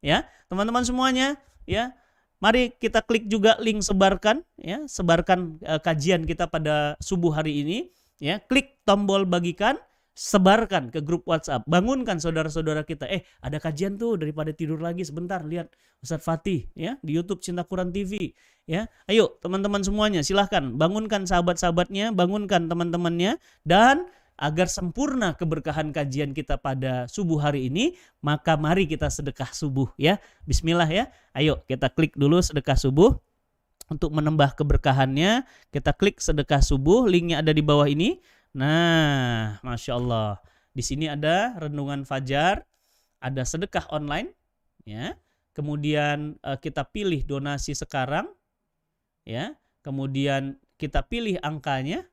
[0.03, 1.95] Ya, teman-teman semuanya, ya.
[2.43, 7.77] Mari kita klik juga link sebarkan, ya, sebarkan uh, kajian kita pada subuh hari ini,
[8.19, 8.43] ya.
[8.43, 9.79] Klik tombol bagikan,
[10.11, 13.07] sebarkan ke grup WhatsApp, bangunkan saudara-saudara kita.
[13.07, 15.71] Eh, ada kajian tuh daripada tidur lagi sebentar, lihat
[16.03, 18.35] Ustadz Fatih ya di YouTube Cinta Quran TV
[18.67, 18.91] ya.
[19.07, 24.03] Ayo teman-teman semuanya silahkan bangunkan sahabat-sahabatnya, bangunkan teman-temannya dan
[24.37, 30.17] agar sempurna keberkahan kajian kita pada subuh hari ini, maka mari kita sedekah subuh ya.
[30.49, 31.09] Bismillah ya.
[31.37, 33.17] Ayo kita klik dulu sedekah subuh.
[33.91, 38.23] Untuk menambah keberkahannya, kita klik sedekah subuh, linknya ada di bawah ini.
[38.55, 40.39] Nah, masya Allah.
[40.71, 42.63] Di sini ada renungan fajar,
[43.19, 44.31] ada sedekah online,
[44.87, 45.19] ya.
[45.53, 48.31] Kemudian uh, kita pilih donasi sekarang,
[49.27, 49.53] ya.
[49.83, 52.07] Kemudian kita pilih angkanya,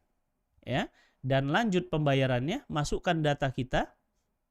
[0.67, 0.91] ya.
[1.21, 3.93] Dan lanjut pembayarannya, masukkan data kita,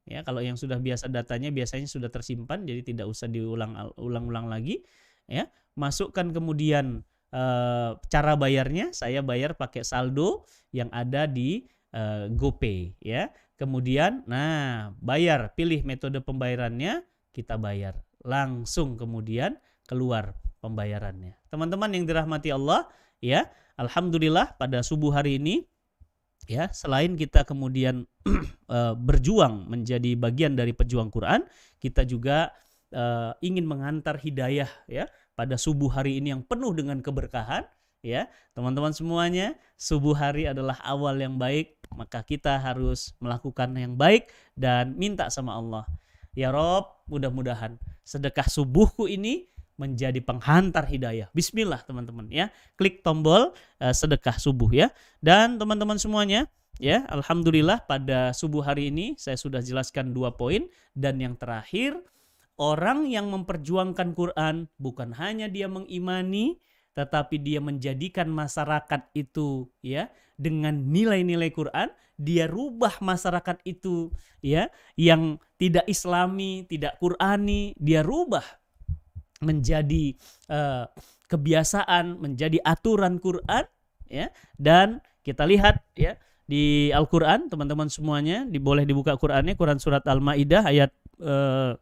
[0.06, 0.22] ya.
[0.22, 4.86] Kalau yang sudah biasa datanya biasanya sudah tersimpan, jadi tidak usah diulang-ulang lagi,
[5.26, 5.50] ya.
[5.74, 7.02] Masukkan kemudian
[7.34, 13.30] uh, cara bayarnya, saya bayar pakai saldo yang ada di uh, GoPay ya.
[13.58, 18.00] Kemudian nah, bayar, pilih metode pembayarannya, kita bayar.
[18.24, 21.36] Langsung kemudian keluar pembayarannya.
[21.52, 22.88] Teman-teman yang dirahmati Allah,
[23.20, 25.69] ya, alhamdulillah pada subuh hari ini
[26.46, 28.06] ya, selain kita kemudian
[28.70, 31.44] uh, berjuang menjadi bagian dari pejuang Quran,
[31.82, 32.54] kita juga
[32.94, 37.66] uh, ingin mengantar hidayah ya pada subuh hari ini yang penuh dengan keberkahan
[38.04, 38.28] ya.
[38.54, 44.94] Teman-teman semuanya subuh hari adalah awal yang baik maka kita harus melakukan yang baik dan
[44.94, 45.84] minta sama Allah.
[46.30, 47.74] Ya Rob mudah-mudahan
[48.06, 49.49] sedekah subuhku ini
[49.80, 51.32] menjadi penghantar hidayah.
[51.32, 52.52] Bismillah teman-teman ya.
[52.76, 54.92] Klik tombol uh, sedekah subuh ya.
[55.24, 56.44] Dan teman-teman semuanya
[56.76, 60.68] ya Alhamdulillah pada subuh hari ini saya sudah jelaskan dua poin.
[60.92, 61.96] Dan yang terakhir
[62.60, 66.60] orang yang memperjuangkan Quran bukan hanya dia mengimani
[66.92, 71.88] tetapi dia menjadikan masyarakat itu ya dengan nilai-nilai Quran
[72.20, 74.12] dia rubah masyarakat itu
[74.44, 74.68] ya
[75.00, 78.44] yang tidak islami tidak qurani dia rubah
[79.40, 80.14] menjadi
[80.52, 80.84] uh,
[81.32, 83.64] kebiasaan menjadi aturan Quran
[84.06, 84.28] ya
[84.60, 90.90] dan kita lihat ya di Al-Qur'an teman-teman semuanya diboleh dibuka Qur'annya Quran surat Al-Maidah ayat
[91.22, 91.72] uh,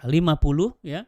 [0.00, 1.04] eh, 50 ya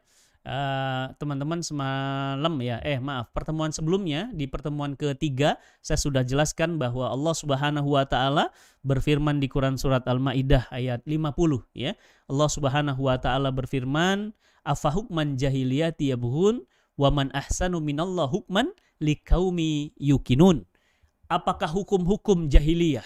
[0.48, 6.80] Eh, teman-teman uh, semalam ya eh maaf pertemuan sebelumnya di pertemuan ketiga saya sudah jelaskan
[6.80, 8.48] bahwa Allah Subhanahu wa taala
[8.80, 11.92] berfirman di Quran surat Al-Maidah ayat 50 ya.
[12.32, 14.32] Allah Subhanahu wa taala berfirman
[14.68, 16.68] afa hukman jahiliyati yabghun
[17.00, 20.68] wa man ahsanu minallah hukman liqaumi yukinun.
[21.32, 23.04] Apakah hukum-hukum jahiliyah?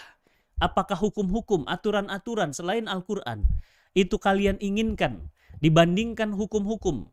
[0.59, 3.47] Apakah hukum-hukum aturan-aturan selain Al-Qur'an?
[3.95, 5.31] Itu kalian inginkan
[5.63, 7.07] dibandingkan hukum-hukum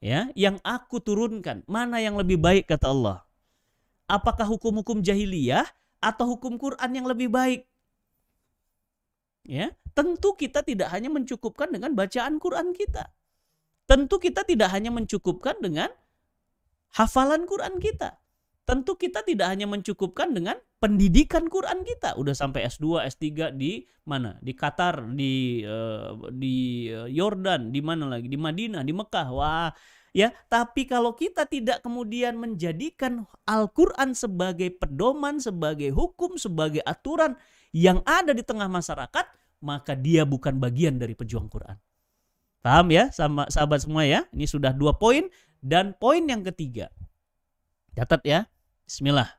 [0.00, 1.64] ya yang aku turunkan.
[1.68, 3.24] Mana yang lebih baik kata Allah?
[4.08, 5.68] Apakah hukum-hukum jahiliyah
[6.00, 7.68] atau hukum Quran yang lebih baik?
[9.44, 13.10] Ya tentu kita tidak hanya mencukupkan dengan bacaan Quran kita
[13.90, 15.90] tentu kita tidak hanya mencukupkan dengan
[16.94, 18.22] hafalan Quran kita.
[18.62, 22.14] Tentu kita tidak hanya mencukupkan dengan pendidikan Quran kita.
[22.14, 24.38] Udah sampai S2 S3 di mana?
[24.38, 28.30] Di Qatar di uh, di Yordan di mana lagi?
[28.30, 29.28] Di Madinah di Mekah.
[29.34, 29.74] Wah
[30.14, 37.38] ya tapi kalau kita tidak kemudian menjadikan Al-Qur'an sebagai pedoman sebagai hukum sebagai aturan
[37.70, 39.26] yang ada di tengah masyarakat
[39.62, 41.78] maka dia bukan bagian dari pejuang Quran
[42.60, 45.28] paham ya sama sahabat semua ya ini sudah dua poin
[45.60, 46.88] dan poin yang ketiga
[47.96, 48.40] catat ya
[48.90, 49.38] Bismillah.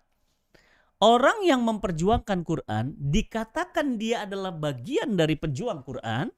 [1.03, 6.31] Orang yang memperjuangkan Quran dikatakan dia adalah bagian dari pejuang Quran.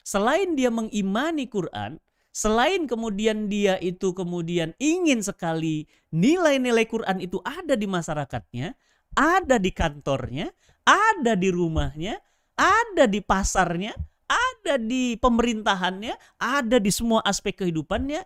[0.00, 2.00] Selain dia mengimani Quran,
[2.32, 5.84] selain kemudian dia itu kemudian ingin sekali
[6.16, 8.72] nilai-nilai Quran itu ada di masyarakatnya,
[9.12, 10.48] ada di kantornya,
[10.88, 12.16] ada di rumahnya,
[12.56, 13.92] ada di pasarnya,
[14.26, 18.22] ada di pemerintahannya, ada di semua aspek kehidupannya.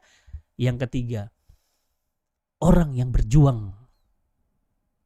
[0.61, 1.23] Yang ketiga,
[2.61, 3.73] orang yang berjuang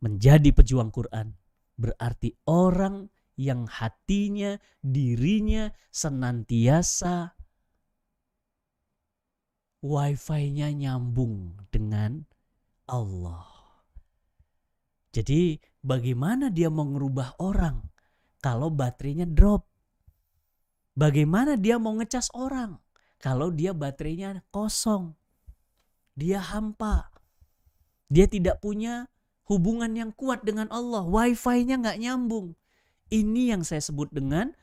[0.02, 1.34] menjadi pejuang Quran
[1.74, 7.34] berarti orang yang hatinya, dirinya senantiasa
[9.82, 12.22] wifi-nya nyambung dengan
[12.86, 13.50] Allah.
[15.14, 17.82] Jadi bagaimana dia mau mengubah orang
[18.38, 19.73] kalau baterainya drop?
[20.94, 22.78] Bagaimana dia mau ngecas orang
[23.18, 25.18] kalau dia baterainya kosong?
[26.14, 27.10] Dia hampa.
[28.06, 29.10] Dia tidak punya
[29.50, 32.54] hubungan yang kuat dengan Allah, wifi-nya nggak nyambung.
[33.10, 34.54] Ini yang saya sebut dengan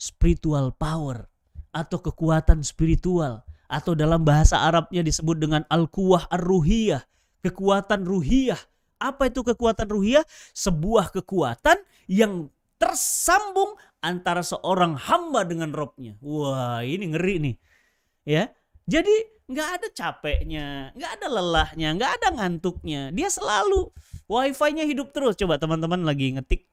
[0.00, 1.28] spiritual power
[1.76, 7.04] atau kekuatan spiritual atau dalam bahasa Arabnya disebut dengan al-quwah ar-ruhiyah,
[7.44, 8.58] kekuatan ruhiyah.
[8.98, 10.24] Apa itu kekuatan ruhiyah?
[10.56, 11.76] Sebuah kekuatan
[12.08, 16.14] yang tersambung antara seorang hamba dengan robnya.
[16.22, 17.56] Wah ini ngeri nih.
[18.28, 18.52] Ya,
[18.86, 19.12] jadi
[19.48, 23.08] nggak ada capeknya, nggak ada lelahnya, nggak ada ngantuknya.
[23.10, 23.90] Dia selalu
[24.28, 25.34] wifi-nya hidup terus.
[25.40, 26.68] Coba teman-teman lagi ngetik,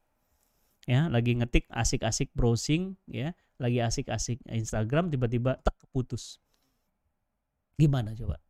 [0.83, 6.43] ya, lagi ngetik asik-asik browsing, ya, lagi asik-asik Instagram, tiba-tiba tak putus.
[7.79, 8.43] Gimana coba?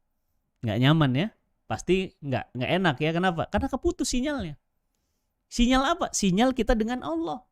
[0.66, 1.28] Nggak nyaman ya?
[1.70, 3.12] Pasti nggak nggak enak ya.
[3.14, 3.46] Kenapa?
[3.50, 4.58] Karena keputus sinyalnya.
[5.50, 6.12] Sinyal apa?
[6.12, 7.46] Sinyal kita dengan Allah.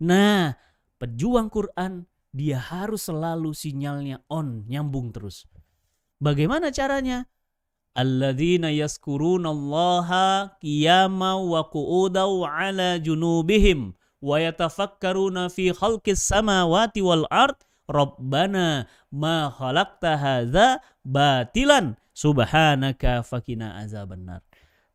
[0.00, 0.54] Nah,
[0.98, 5.46] pejuang Quran dia harus selalu sinyalnya on, nyambung terus.
[6.18, 7.30] Bagaimana caranya?
[7.94, 18.88] Alladzina yazkurunallaha qiyama wa qu'udaw ala junubihim wa yatafakkaruna fi khalqis samawati wal ard Rabbana
[19.12, 24.40] ma khalaqta hadza batilan subhanaka fakina azabannar.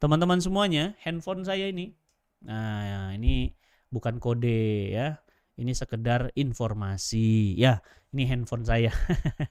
[0.01, 1.98] Teman-teman semuanya, handphone saya ini.
[2.45, 3.51] Nah, ini
[3.91, 5.19] bukan kode ya.
[5.59, 7.83] Ini sekedar informasi ya.
[8.15, 8.91] Ini handphone saya.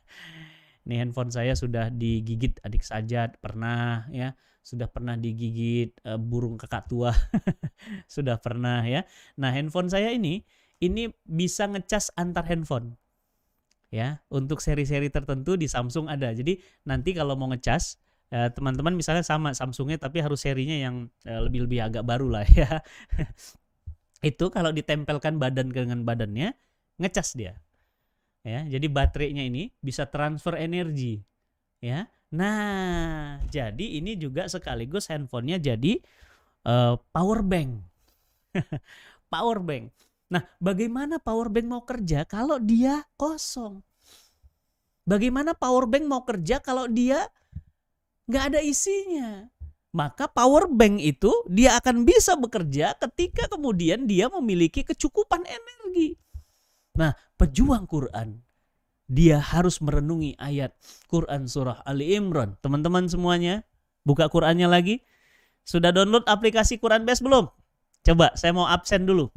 [0.88, 4.33] Ini handphone saya sudah digigit adik sajat pernah ya,
[4.64, 7.12] sudah pernah digigit uh, burung kakak tua,
[8.09, 9.05] sudah pernah ya.
[9.37, 10.40] Nah handphone saya ini
[10.81, 12.96] ini bisa ngecas antar handphone
[13.92, 16.33] ya untuk seri-seri tertentu di Samsung ada.
[16.33, 16.57] Jadi
[16.88, 21.81] nanti kalau mau ngecas teman teman-teman misalnya sama Samsungnya tapi harus serinya yang uh, lebih-lebih
[21.81, 22.85] agak baru lah ya.
[24.31, 26.53] Itu kalau ditempelkan badan dengan badannya
[27.01, 27.57] ngecas dia.
[28.45, 31.25] Ya jadi baterainya ini bisa transfer energi.
[31.81, 36.05] Ya nah jadi ini juga sekaligus handphonenya jadi
[36.69, 37.81] uh, power bank.
[39.33, 39.93] Power bank.
[40.33, 43.85] Nah bagaimana power bank mau kerja kalau dia kosong?
[45.09, 47.29] Bagaimana power bank mau kerja kalau dia
[48.29, 49.49] nggak ada isinya
[49.91, 56.14] maka power bank itu dia akan bisa bekerja ketika kemudian dia memiliki kecukupan energi
[56.99, 58.43] Nah, pejuang Quran
[59.09, 60.77] dia harus merenungi ayat
[61.09, 62.61] Quran surah Ali Imran.
[62.61, 63.64] Teman-teman semuanya,
[64.05, 65.01] buka Qurannya lagi.
[65.64, 67.49] Sudah download aplikasi Quran Base belum?
[68.05, 69.33] Coba saya mau absen dulu.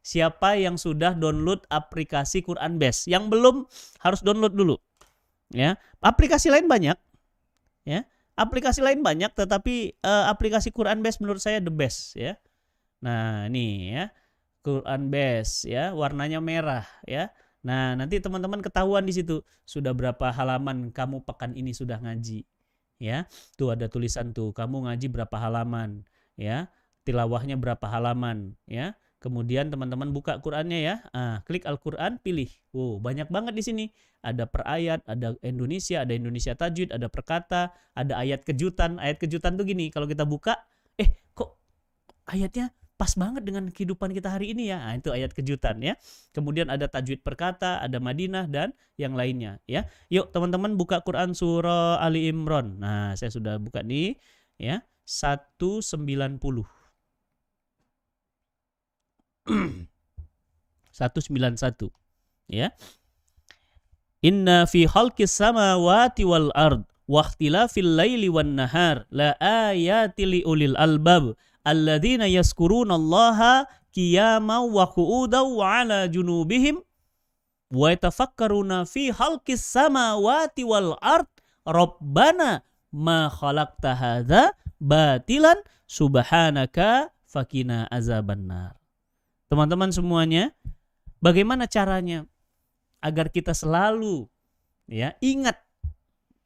[0.00, 3.04] Siapa yang sudah download aplikasi Quran Base?
[3.10, 3.56] Yang belum
[4.00, 4.80] harus download dulu.
[5.52, 6.96] Ya, aplikasi lain banyak.
[7.86, 8.02] Ya,
[8.34, 12.18] aplikasi lain banyak, tetapi uh, aplikasi Quran Base menurut saya the best.
[12.18, 12.34] Ya,
[12.98, 14.10] nah ini ya
[14.66, 17.30] Quran Base ya, warnanya merah ya.
[17.62, 22.46] Nah, nanti teman-teman ketahuan di situ sudah berapa halaman kamu pekan ini sudah ngaji.
[23.02, 23.26] Ya.
[23.58, 26.06] Tuh ada tulisan tuh, kamu ngaji berapa halaman
[26.38, 26.70] ya.
[27.02, 28.94] Tilawahnya berapa halaman ya.
[29.26, 30.94] Kemudian teman-teman buka Qurannya ya.
[31.10, 32.46] Ah, klik Al-Qur'an, pilih.
[32.70, 33.84] Wow, banyak banget di sini.
[34.22, 39.02] Ada per ayat, ada Indonesia, ada Indonesia tajwid, ada perkata, ada ayat kejutan.
[39.02, 40.62] Ayat kejutan tuh gini, kalau kita buka,
[40.94, 41.58] eh kok
[42.30, 44.78] ayatnya pas banget dengan kehidupan kita hari ini ya.
[44.78, 45.98] Nah, itu ayat kejutan ya.
[46.30, 49.90] Kemudian ada tajwid perkata, ada Madinah dan yang lainnya ya.
[50.06, 52.78] Yuk teman-teman buka Quran surah Ali Imran.
[52.78, 54.16] Nah, saya sudah buka nih
[54.56, 54.86] ya.
[55.02, 56.75] 190.
[60.96, 61.90] 191
[62.48, 62.70] ya.
[64.24, 70.74] Inna fi khalqis samawati wal ard wa ikhtilafil laili wan nahar la ayati li ulil
[70.74, 76.82] albab alladzina yazkurunallaha qiyaman wa qu'udan wa ala junubihim
[77.70, 81.30] wa yatafakkaruna fi khalqis samawati wal ard
[81.62, 88.74] rabbana ma khalaqta hadza batilan subhanaka fakina azabannar
[89.46, 90.50] Teman-teman semuanya,
[91.22, 92.26] bagaimana caranya
[92.98, 94.26] agar kita selalu
[94.90, 95.58] ya ingat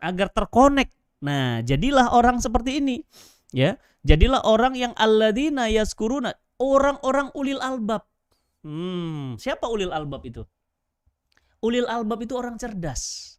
[0.01, 0.93] agar terkonek.
[1.21, 3.05] Nah, jadilah orang seperti ini.
[3.53, 3.77] Ya,
[4.07, 8.07] jadilah orang yang alladzina yaskuruna, orang-orang ulil albab.
[8.61, 10.45] Hmm, siapa ulil albab itu?
[11.61, 13.37] Ulil albab itu orang cerdas.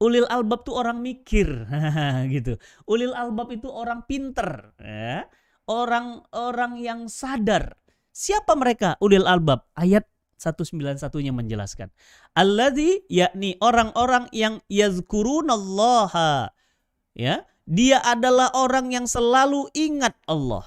[0.00, 1.48] Ulil albab itu orang mikir,
[2.34, 2.56] gitu.
[2.88, 5.26] Ulil albab itu orang pinter, ya.
[5.70, 7.78] Orang-orang yang sadar,
[8.10, 8.98] Siapa mereka?
[8.98, 9.66] Ulil albab.
[9.78, 10.06] Ayat
[10.40, 11.92] 191-nya menjelaskan.
[12.32, 16.50] Alladzi yakni orang-orang yang yazkurunallaha.
[17.12, 20.64] Ya, dia adalah orang yang selalu ingat Allah.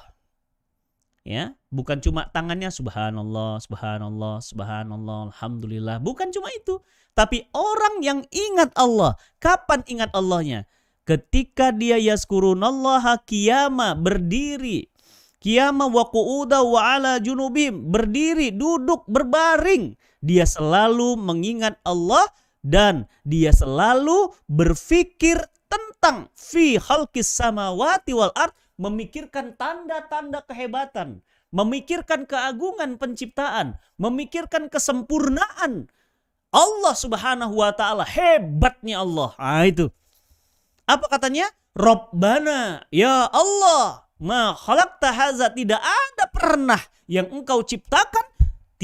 [1.24, 6.04] Ya, bukan cuma tangannya subhanallah, subhanallah, subhanallah, alhamdulillah.
[6.04, 6.84] Bukan cuma itu,
[7.16, 9.16] tapi orang yang ingat Allah.
[9.40, 10.68] Kapan ingat Allahnya?
[11.08, 14.93] Ketika dia yazkurunallaha kiyama berdiri
[15.44, 17.92] Qiyama wa qu'uda wa ala junubim.
[17.92, 20.00] Berdiri, duduk, berbaring.
[20.24, 22.24] Dia selalu mengingat Allah
[22.64, 31.20] dan dia selalu berfikir tentang fi khalqis samawati wal ard memikirkan tanda-tanda kehebatan,
[31.52, 35.92] memikirkan keagungan penciptaan, memikirkan kesempurnaan
[36.54, 39.34] Allah Subhanahu wa taala, hebatnya Allah.
[39.42, 39.90] Ah itu.
[40.86, 41.50] Apa katanya?
[41.74, 46.80] Robbana, ya Allah, ma khalaqta haza tidak ada pernah
[47.12, 48.34] yang engkau ciptakan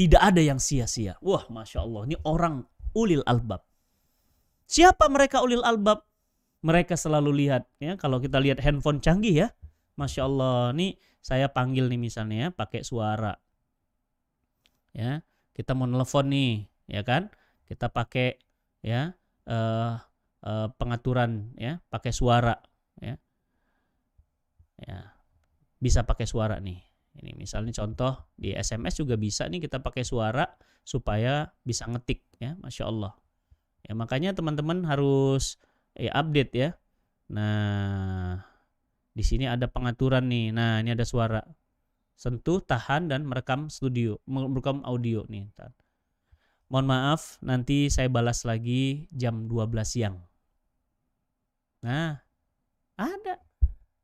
[0.00, 1.20] tidak ada yang sia-sia.
[1.20, 2.64] Wah, masya Allah, ini orang
[2.96, 3.60] ulil albab.
[4.64, 6.08] Siapa mereka ulil albab?
[6.64, 8.00] Mereka selalu lihat ya.
[8.00, 9.48] Kalau kita lihat handphone canggih ya,
[10.00, 10.72] masya Allah.
[10.72, 13.36] Ini saya panggil nih misalnya ya, pakai suara.
[14.96, 15.20] Ya,
[15.52, 17.28] kita mau nelfon nih, ya kan?
[17.68, 18.40] Kita pakai
[18.80, 19.12] ya
[19.52, 20.00] uh,
[20.48, 22.56] uh, pengaturan ya, pakai suara.
[23.04, 23.20] Ya,
[24.80, 25.19] ya
[25.80, 26.78] bisa pakai suara nih.
[27.20, 30.46] Ini misalnya contoh di SMS juga bisa nih kita pakai suara
[30.86, 33.12] supaya bisa ngetik ya, masya Allah.
[33.82, 35.58] Ya makanya teman-teman harus
[35.96, 36.70] ya update ya.
[37.32, 38.38] Nah
[39.10, 40.54] di sini ada pengaturan nih.
[40.54, 41.42] Nah ini ada suara
[42.20, 45.48] sentuh, tahan dan merekam studio, merekam audio nih.
[46.70, 50.16] Mohon maaf, nanti saya balas lagi jam 12 siang.
[51.80, 52.20] Nah,
[52.94, 53.40] ada.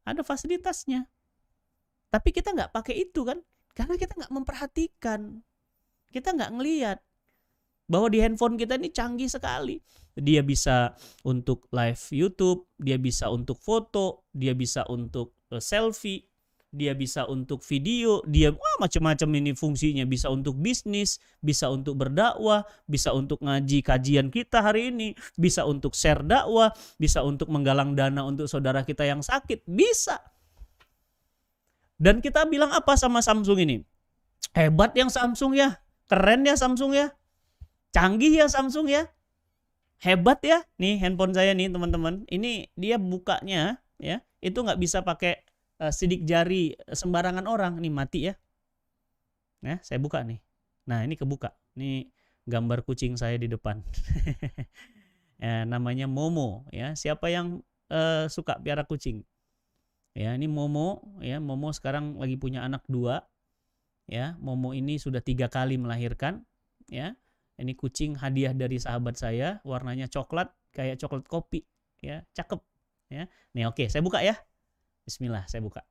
[0.02, 1.06] Ada fasilitasnya.
[2.16, 3.44] Tapi kita nggak pakai itu kan,
[3.76, 5.44] karena kita nggak memperhatikan,
[6.08, 6.98] kita nggak ngeliat
[7.92, 9.84] bahwa di handphone kita ini canggih sekali.
[10.16, 10.96] Dia bisa
[11.28, 16.24] untuk live YouTube, dia bisa untuk foto, dia bisa untuk uh, selfie,
[16.72, 22.64] dia bisa untuk video, dia wah macam-macam ini fungsinya, bisa untuk bisnis, bisa untuk berdakwah,
[22.88, 28.24] bisa untuk ngaji kajian kita hari ini, bisa untuk share dakwah, bisa untuk menggalang dana
[28.24, 30.16] untuk saudara kita yang sakit, bisa.
[31.96, 33.76] Dan kita bilang apa sama Samsung ini?
[34.52, 37.12] Hebat yang Samsung ya, keren ya Samsung ya,
[37.92, 39.08] canggih ya Samsung ya,
[40.00, 40.64] hebat ya.
[40.76, 45.44] Nih handphone saya nih teman-teman, ini dia bukanya ya, itu nggak bisa pakai
[45.80, 47.80] uh, sidik jari sembarangan orang.
[47.80, 48.34] Nih mati ya.
[49.64, 50.38] Nah, saya buka nih.
[50.86, 51.50] Nah, ini kebuka.
[51.74, 52.06] Ini
[52.46, 53.82] gambar kucing saya di depan.
[55.42, 56.94] ya, namanya Momo ya.
[56.94, 59.26] Siapa yang uh, suka piara kucing?
[60.16, 63.28] Ya, ini Momo ya, Momo sekarang lagi punya anak dua.
[64.08, 66.48] Ya, Momo ini sudah tiga kali melahirkan.
[66.88, 67.20] Ya,
[67.60, 71.68] ini kucing hadiah dari sahabat saya, warnanya coklat kayak coklat kopi.
[72.00, 72.64] Ya, cakep.
[73.12, 74.40] Ya, nih oke, saya buka ya.
[75.04, 75.84] Bismillah, saya buka.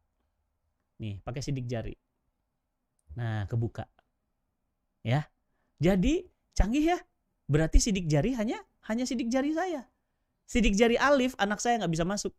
[0.97, 1.93] Nih, pakai sidik jari.
[3.13, 3.85] Nah, kebuka.
[5.05, 5.29] Ya,
[5.77, 6.25] jadi
[6.57, 6.97] canggih ya.
[7.45, 8.57] Berarti sidik jari hanya
[8.89, 9.85] hanya sidik jari saya.
[10.49, 12.33] Sidik jari Alif anak saya nggak bisa masuk.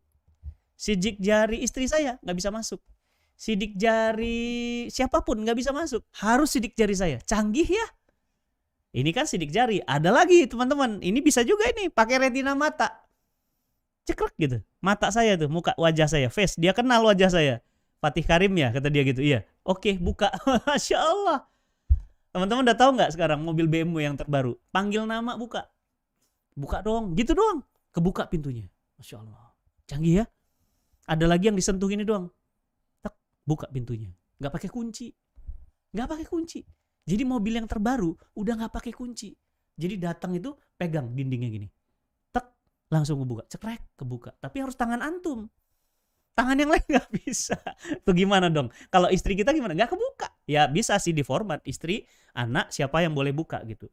[0.77, 2.77] Sidik jari istri saya nggak bisa masuk.
[3.33, 6.05] Sidik jari siapa pun nggak bisa masuk.
[6.21, 7.17] Harus sidik jari saya.
[7.25, 7.87] Canggih ya.
[8.93, 9.81] Ini kan sidik jari.
[9.83, 11.01] Ada lagi teman-teman.
[11.01, 12.93] Ini bisa juga ini pakai retina mata.
[14.05, 14.57] Cekrek gitu.
[14.79, 16.55] Mata saya tuh, muka wajah saya, face.
[16.55, 17.59] Dia kenal wajah saya.
[17.97, 19.19] Fatih Karim ya, kata dia gitu.
[19.19, 19.43] Iya.
[19.65, 20.31] Oke, buka.
[20.69, 21.43] Masya Allah.
[22.31, 24.55] Teman-teman udah tahu nggak sekarang mobil BMW yang terbaru?
[24.69, 25.67] Panggil nama buka.
[26.53, 27.17] Buka dong.
[27.17, 27.65] Gitu doang.
[27.91, 28.69] Kebuka pintunya.
[28.95, 29.51] Masya Allah.
[29.89, 30.25] Canggih ya.
[31.07, 32.27] Ada lagi yang disentuh ini doang.
[33.47, 34.11] buka pintunya.
[34.43, 35.07] Nggak pakai kunci.
[35.95, 36.59] Nggak pakai kunci.
[37.07, 39.31] Jadi mobil yang terbaru udah nggak pakai kunci.
[39.79, 41.67] Jadi datang itu pegang dindingnya gini.
[42.35, 42.43] Tek,
[42.91, 43.47] langsung kebuka.
[43.47, 44.35] Cekrek, kebuka.
[44.35, 45.47] Tapi harus tangan antum.
[46.35, 47.55] Tangan yang lain nggak bisa.
[48.03, 48.67] Tuh gimana dong?
[48.91, 49.71] Kalau istri kita gimana?
[49.71, 50.27] Nggak kebuka.
[50.43, 52.03] Ya bisa sih di format istri,
[52.35, 53.87] anak, siapa yang boleh buka gitu.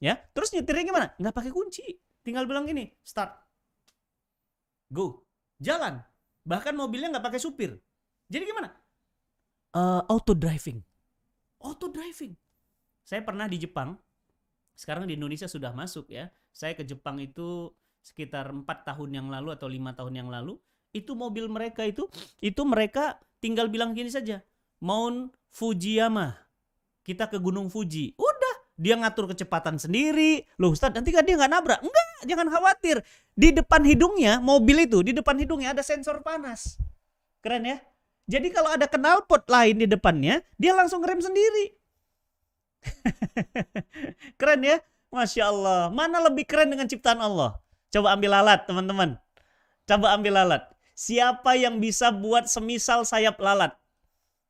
[0.00, 1.06] Ya, terus nyetirnya gimana?
[1.20, 1.84] Nggak pakai kunci.
[2.24, 3.36] Tinggal bilang gini, start.
[4.88, 5.28] Go.
[5.60, 6.13] Jalan.
[6.44, 7.76] Bahkan mobilnya nggak pakai supir.
[8.28, 8.72] Jadi gimana?
[9.74, 10.80] Uh, auto driving.
[11.60, 12.36] Auto driving.
[13.04, 13.96] Saya pernah di Jepang.
[14.76, 16.28] Sekarang di Indonesia sudah masuk ya.
[16.52, 17.72] Saya ke Jepang itu
[18.04, 20.60] sekitar empat tahun yang lalu atau lima tahun yang lalu.
[20.94, 22.06] Itu mobil mereka itu,
[22.38, 24.44] itu mereka tinggal bilang gini saja.
[24.78, 26.38] Mount Fujiyama.
[27.04, 28.16] Kita ke Gunung Fuji.
[28.16, 30.46] Udah, dia ngatur kecepatan sendiri.
[30.56, 31.80] Loh Ustaz, nanti kan dia nggak nabrak?
[31.82, 33.00] Enggak, jangan khawatir.
[33.36, 36.80] Di depan hidungnya, mobil itu, di depan hidungnya ada sensor panas.
[37.44, 37.78] Keren ya?
[38.24, 41.76] Jadi kalau ada knalpot lain di depannya, dia langsung rem sendiri.
[44.40, 44.76] keren ya?
[45.12, 45.80] Masya Allah.
[45.92, 47.60] Mana lebih keren dengan ciptaan Allah?
[47.92, 49.20] Coba ambil alat teman-teman.
[49.84, 50.62] Coba ambil alat.
[50.96, 53.76] Siapa yang bisa buat semisal sayap lalat?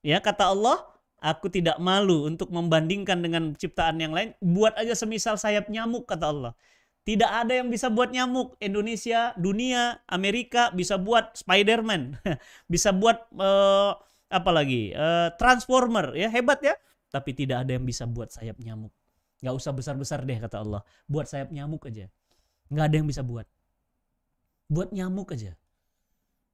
[0.04, 0.84] Ya kata Allah,
[1.20, 4.36] aku tidak malu untuk membandingkan dengan ciptaan yang lain.
[4.38, 6.52] Buat aja semisal sayap nyamuk kata Allah.
[7.04, 8.56] Tidak ada yang bisa buat nyamuk.
[8.64, 12.16] Indonesia, dunia, Amerika bisa buat Spider-Man.
[12.72, 13.92] bisa buat uh,
[14.32, 14.96] apa lagi?
[14.96, 16.74] Uh, Transformer ya, hebat ya
[17.14, 18.90] tapi tidak ada yang bisa buat sayap nyamuk.
[19.38, 20.82] Gak usah besar-besar deh kata Allah.
[21.06, 22.10] Buat sayap nyamuk aja.
[22.74, 23.46] Gak ada yang bisa buat.
[24.66, 25.54] Buat nyamuk aja.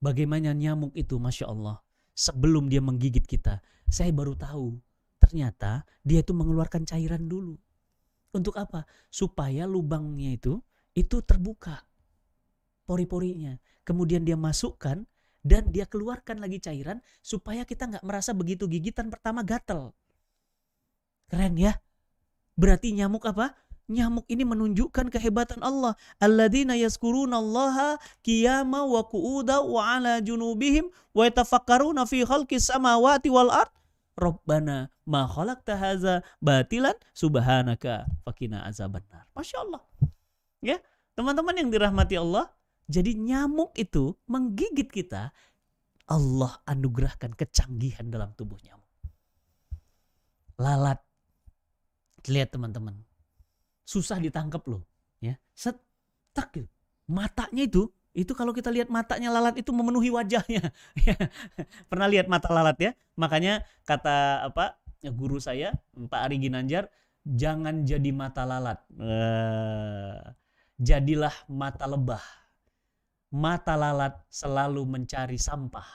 [0.04, 1.80] Bagaimana nyamuk itu Masya Allah.
[2.12, 3.64] Sebelum dia menggigit kita.
[3.88, 4.76] Saya baru tahu.
[5.16, 7.56] Ternyata dia itu mengeluarkan cairan dulu.
[8.30, 8.86] Untuk apa?
[9.10, 10.62] Supaya lubangnya itu
[10.94, 11.86] itu terbuka.
[12.86, 13.58] Pori-porinya.
[13.86, 15.06] Kemudian dia masukkan
[15.40, 19.94] dan dia keluarkan lagi cairan supaya kita nggak merasa begitu gigitan pertama gatel.
[21.30, 21.78] Keren ya.
[22.58, 23.56] Berarti nyamuk apa?
[23.90, 25.98] Nyamuk ini menunjukkan kehebatan Allah.
[26.22, 33.72] Alladzina yazkurunallaha qiyama wa qu'uda wa ala junubihim wa yatafakkaruna fi khalqis samawati wal ard.
[34.14, 39.26] Rabbana ma khalaqta hadza batilan subhanaka fakina azabannar.
[39.34, 39.82] Masya Allah.
[40.62, 40.78] Ya,
[41.18, 42.46] teman-teman yang dirahmati Allah,
[42.86, 45.34] jadi nyamuk itu menggigit kita,
[46.06, 48.86] Allah anugerahkan kecanggihan dalam tubuh nyamuk.
[50.60, 51.02] Lalat
[52.28, 53.00] Lihat teman-teman.
[53.88, 54.84] Susah ditangkap loh.
[55.24, 55.40] Ya.
[55.56, 55.80] Set,
[56.52, 56.68] gitu.
[57.08, 60.68] Matanya itu, itu kalau kita lihat matanya lalat itu memenuhi wajahnya.
[61.06, 61.16] Ya.
[61.88, 62.92] Pernah lihat mata lalat ya?
[63.16, 64.76] Makanya kata apa
[65.08, 66.92] guru saya, Pak Ari Ginanjar,
[67.24, 68.84] jangan jadi mata lalat.
[68.92, 70.20] Uh,
[70.76, 72.22] jadilah mata lebah.
[73.32, 75.88] Mata lalat selalu mencari sampah.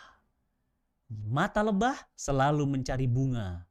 [1.29, 3.61] Mata lebah selalu mencari bunga.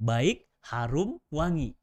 [0.00, 1.76] Baik, harum, wangi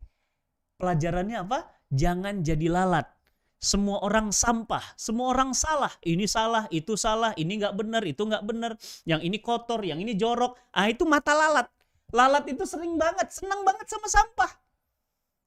[0.80, 1.60] pelajarannya apa?
[1.92, 3.08] Jangan jadi lalat.
[3.56, 5.90] Semua orang sampah, semua orang salah.
[6.06, 8.72] Ini salah, itu salah, ini nggak benar, itu nggak benar.
[9.08, 10.54] Yang ini kotor, yang ini jorok.
[10.76, 11.66] Ah itu mata lalat.
[12.14, 14.52] Lalat itu sering banget, senang banget sama sampah.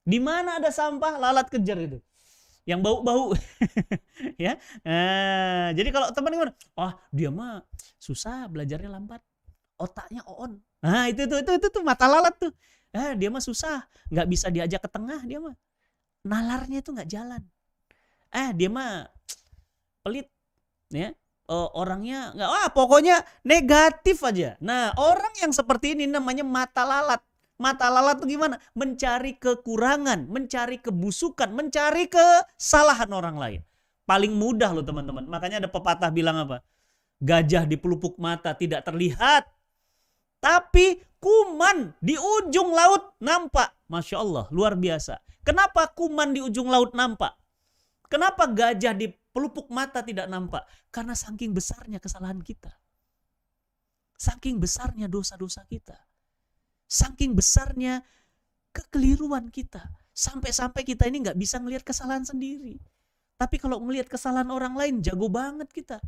[0.03, 1.99] Di mana ada sampah, lalat kejar itu.
[2.67, 3.33] Yang bau-bau.
[4.43, 4.59] ya.
[4.83, 6.53] Nah, jadi kalau teman gimana?
[6.75, 7.63] Wah, oh, dia mah
[7.97, 9.21] susah belajarnya lambat.
[9.79, 10.59] Otaknya on.
[10.83, 12.51] Nah, itu itu itu itu, itu mata lalat tuh.
[12.89, 15.53] Eh, dia mah susah, nggak bisa diajak ke tengah dia mah.
[16.25, 17.41] Nalarnya itu nggak jalan.
[18.33, 19.05] Eh, dia mah
[20.01, 20.27] pelit,
[20.89, 21.13] ya.
[21.49, 24.53] Uh, orangnya nggak, wah pokoknya negatif aja.
[24.61, 27.25] Nah, orang yang seperti ini namanya mata lalat.
[27.57, 28.61] Mata lalat itu gimana?
[28.77, 33.61] Mencari kekurangan, mencari kebusukan, mencari kesalahan orang lain.
[34.05, 35.25] Paling mudah loh teman-teman.
[35.25, 36.61] Makanya ada pepatah bilang apa?
[37.17, 39.49] Gajah di pelupuk mata tidak terlihat,
[40.39, 43.75] tapi kuman di ujung laut nampak.
[43.91, 45.19] Masya Allah, luar biasa.
[45.41, 47.35] Kenapa kuman di ujung laut nampak?
[48.07, 50.65] Kenapa gajah di pelupuk mata tidak nampak?
[50.89, 52.73] Karena saking besarnya kesalahan kita.
[54.19, 55.95] Saking besarnya dosa-dosa kita.
[56.89, 58.03] Saking besarnya
[58.75, 59.87] kekeliruan kita.
[60.11, 62.81] Sampai-sampai kita ini nggak bisa melihat kesalahan sendiri.
[63.39, 66.03] Tapi kalau melihat kesalahan orang lain, jago banget kita.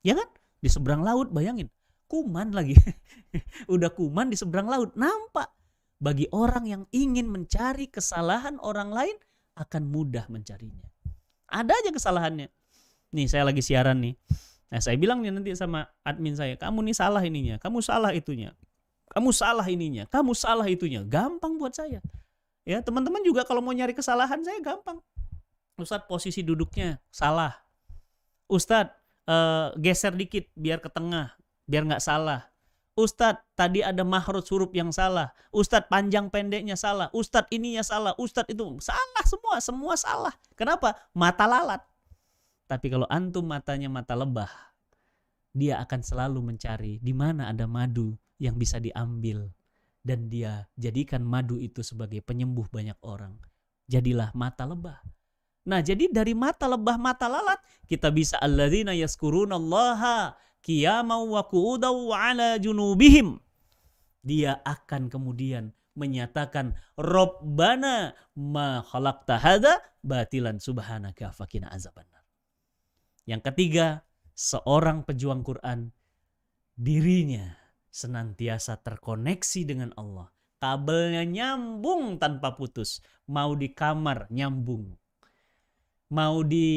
[0.00, 0.28] Ya kan?
[0.64, 1.68] Di seberang laut, bayangin
[2.08, 2.76] kuman lagi.
[3.72, 4.92] Udah kuman di seberang laut.
[4.96, 5.48] Nampak.
[6.02, 9.16] Bagi orang yang ingin mencari kesalahan orang lain
[9.56, 10.91] akan mudah mencarinya.
[11.52, 12.48] Ada aja kesalahannya.
[13.12, 14.16] Nih saya lagi siaran nih.
[14.72, 18.56] Nah saya bilang nih nanti sama admin saya, kamu nih salah ininya, kamu salah itunya.
[19.12, 21.04] Kamu salah ininya, kamu salah itunya.
[21.04, 22.00] Gampang buat saya.
[22.64, 24.96] Ya teman-teman juga kalau mau nyari kesalahan saya gampang.
[25.76, 27.52] Ustadz posisi duduknya salah.
[28.48, 28.96] Ustadz
[29.28, 31.36] uh, geser dikit biar ke tengah
[31.68, 32.51] biar nggak salah.
[32.92, 35.32] Ustadz tadi ada mahrut huruf yang salah.
[35.48, 37.08] Ustadz panjang pendeknya salah.
[37.16, 38.12] Ustadz ininya salah.
[38.20, 39.56] Ustadz itu salah semua.
[39.64, 40.34] Semua salah.
[40.52, 40.92] Kenapa?
[41.16, 41.80] Mata lalat.
[42.68, 44.48] Tapi kalau antum matanya mata lebah.
[45.52, 49.48] Dia akan selalu mencari di mana ada madu yang bisa diambil.
[50.04, 53.40] Dan dia jadikan madu itu sebagai penyembuh banyak orang.
[53.88, 55.00] Jadilah mata lebah.
[55.62, 62.56] Nah jadi dari mata lebah mata lalat kita bisa alladzina yaskurunallaha qiyamau wa qu'udau ala
[62.56, 63.42] junubihim.
[64.22, 72.24] Dia akan kemudian menyatakan Robbana ma khalaqta hadza batilan subhanaka fakina azabannar.
[73.28, 73.86] Yang ketiga,
[74.32, 75.92] seorang pejuang Quran
[76.78, 77.54] dirinya
[77.92, 80.32] senantiasa terkoneksi dengan Allah.
[80.62, 83.02] Kabelnya nyambung tanpa putus.
[83.26, 84.94] Mau di kamar nyambung.
[86.14, 86.68] Mau di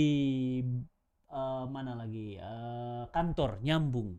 [1.36, 2.40] uh, mana lagi?
[2.40, 4.16] Uh, kantor nyambung.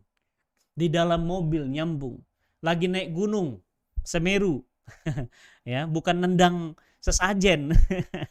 [0.77, 2.21] Di dalam mobil nyambung.
[2.61, 3.57] Lagi naik gunung
[4.05, 4.61] Semeru.
[5.67, 7.75] Ya bukan nendang sesajen.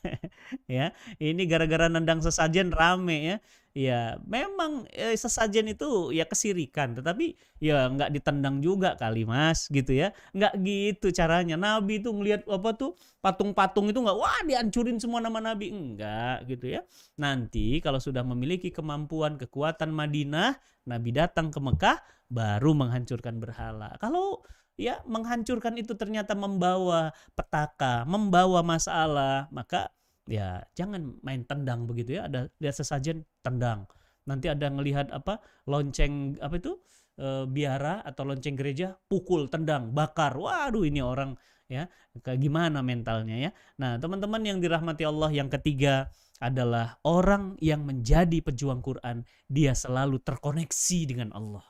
[0.70, 3.36] Ya ini gara-gara nendang sesajen rame ya
[3.76, 9.92] ya memang eh, sesajen itu ya kesirikan tetapi ya nggak ditendang juga kali mas gitu
[9.92, 10.16] ya.
[10.32, 11.60] Nggak gitu caranya.
[11.60, 15.68] Nabi itu ngelihat apa tuh patung-patung itu nggak wah dihancurin semua nama nabi.
[15.76, 16.80] Enggak gitu ya.
[17.20, 20.56] Nanti kalau sudah memiliki kemampuan kekuatan Madinah
[20.88, 22.00] nabi datang ke Mekah
[22.32, 23.92] baru menghancurkan berhala.
[24.00, 24.40] Kalau
[24.80, 29.88] ya menghancurkan itu ternyata membawa petaka membawa masalah maka
[30.26, 32.30] ya jangan main tendang begitu ya.
[32.30, 33.86] Ada lihat sesajen tendang.
[34.26, 35.38] Nanti ada ngelihat apa
[35.70, 36.78] lonceng apa itu
[37.16, 40.34] e, biara atau lonceng gereja pukul tendang bakar.
[40.34, 41.86] Waduh ini orang ya
[42.22, 43.50] kayak gimana mentalnya ya.
[43.78, 50.20] Nah teman-teman yang dirahmati Allah yang ketiga adalah orang yang menjadi pejuang Quran dia selalu
[50.20, 51.64] terkoneksi dengan Allah.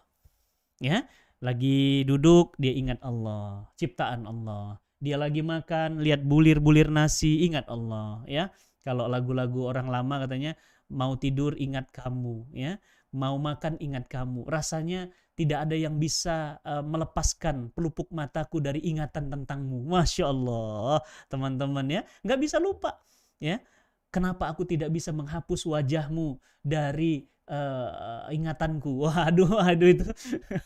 [0.80, 1.04] Ya
[1.44, 8.24] lagi duduk dia ingat Allah ciptaan Allah dia lagi makan, lihat bulir-bulir nasi, ingat Allah
[8.24, 8.48] ya.
[8.80, 10.54] Kalau lagu-lagu orang lama katanya
[10.88, 12.78] mau tidur ingat kamu ya,
[13.12, 14.46] mau makan ingat kamu.
[14.46, 19.84] Rasanya tidak ada yang bisa uh, melepaskan pelupuk mataku dari ingatan tentangmu.
[19.84, 23.02] Masya Allah, teman-teman ya, nggak bisa lupa
[23.36, 23.60] ya.
[24.08, 28.90] Kenapa aku tidak bisa menghapus wajahmu dari uh, ingatanku.
[29.06, 30.06] Waduh, waduh itu.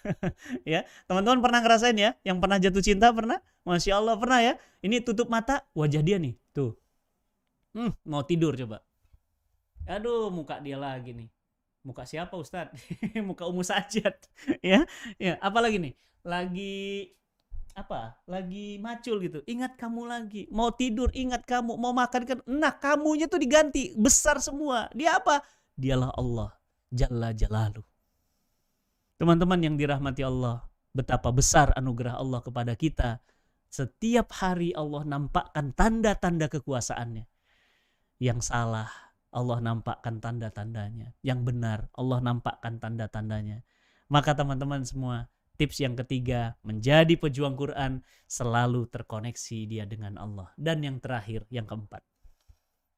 [0.73, 2.17] ya, teman-teman pernah ngerasain ya?
[2.25, 3.39] Yang pernah jatuh cinta pernah?
[3.65, 4.55] Masya Allah pernah ya?
[4.81, 6.73] Ini tutup mata, wajah dia nih, tuh.
[7.77, 8.83] Hmm, mau tidur coba.
[9.87, 11.29] Aduh, muka dia lagi nih.
[11.81, 12.77] Muka siapa Ustadz?
[13.29, 14.17] muka Umu Sajat.
[14.61, 14.85] ya,
[15.17, 15.41] ya.
[15.41, 15.93] Apalagi nih?
[16.21, 17.09] Lagi
[17.73, 18.21] apa?
[18.29, 19.41] Lagi macul gitu.
[19.49, 20.45] Ingat kamu lagi.
[20.53, 21.81] Mau tidur, ingat kamu.
[21.81, 22.39] Mau makan kan.
[22.45, 23.97] Nah, kamunya tuh diganti.
[23.97, 24.93] Besar semua.
[24.93, 25.41] Dia apa?
[25.81, 26.60] Dialah Allah
[26.91, 27.87] Jalla Jalalu.
[29.15, 33.23] Teman-teman yang dirahmati Allah, betapa besar anugerah Allah kepada kita.
[33.71, 37.25] Setiap hari Allah nampakkan tanda-tanda kekuasaannya.
[38.19, 38.91] Yang salah,
[39.31, 41.15] Allah nampakkan tanda-tandanya.
[41.23, 43.63] Yang benar, Allah nampakkan tanda-tandanya.
[44.11, 50.51] Maka teman-teman semua, tips yang ketiga, menjadi pejuang Quran, selalu terkoneksi dia dengan Allah.
[50.59, 52.03] Dan yang terakhir, yang keempat,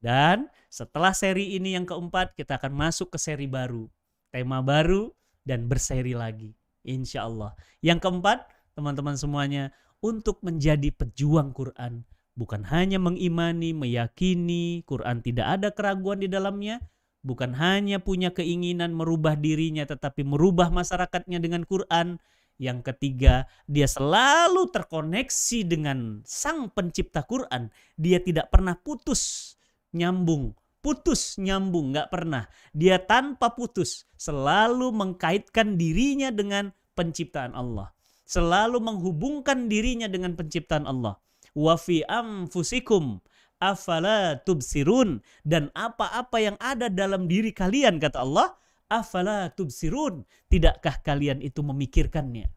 [0.02, 3.86] dan setelah seri ini yang keempat, kita akan masuk ke seri baru.
[4.34, 5.14] Tema baru
[5.46, 6.58] dan berseri lagi.
[6.82, 7.54] Insya Allah.
[7.78, 9.70] Yang keempat, teman-teman semuanya,
[10.02, 12.02] untuk menjadi pejuang Quran.
[12.34, 16.82] Bukan hanya mengimani, meyakini Quran tidak ada keraguan di dalamnya.
[17.22, 22.18] Bukan hanya punya keinginan merubah dirinya, tetapi merubah masyarakatnya dengan Quran.
[22.58, 27.70] Yang ketiga, dia selalu terkoneksi dengan sang pencipta Quran.
[27.94, 29.54] Dia tidak pernah putus
[29.92, 32.48] nyambung, putus nyambung, nggak pernah.
[32.74, 37.92] Dia tanpa putus selalu mengkaitkan dirinya dengan penciptaan Allah.
[38.26, 41.20] Selalu menghubungkan dirinya dengan penciptaan Allah.
[41.52, 43.20] Wa fi anfusikum
[43.62, 48.58] afala tubsirun dan apa-apa yang ada dalam diri kalian kata Allah
[48.90, 52.50] afala tubsirun tidakkah kalian itu memikirkannya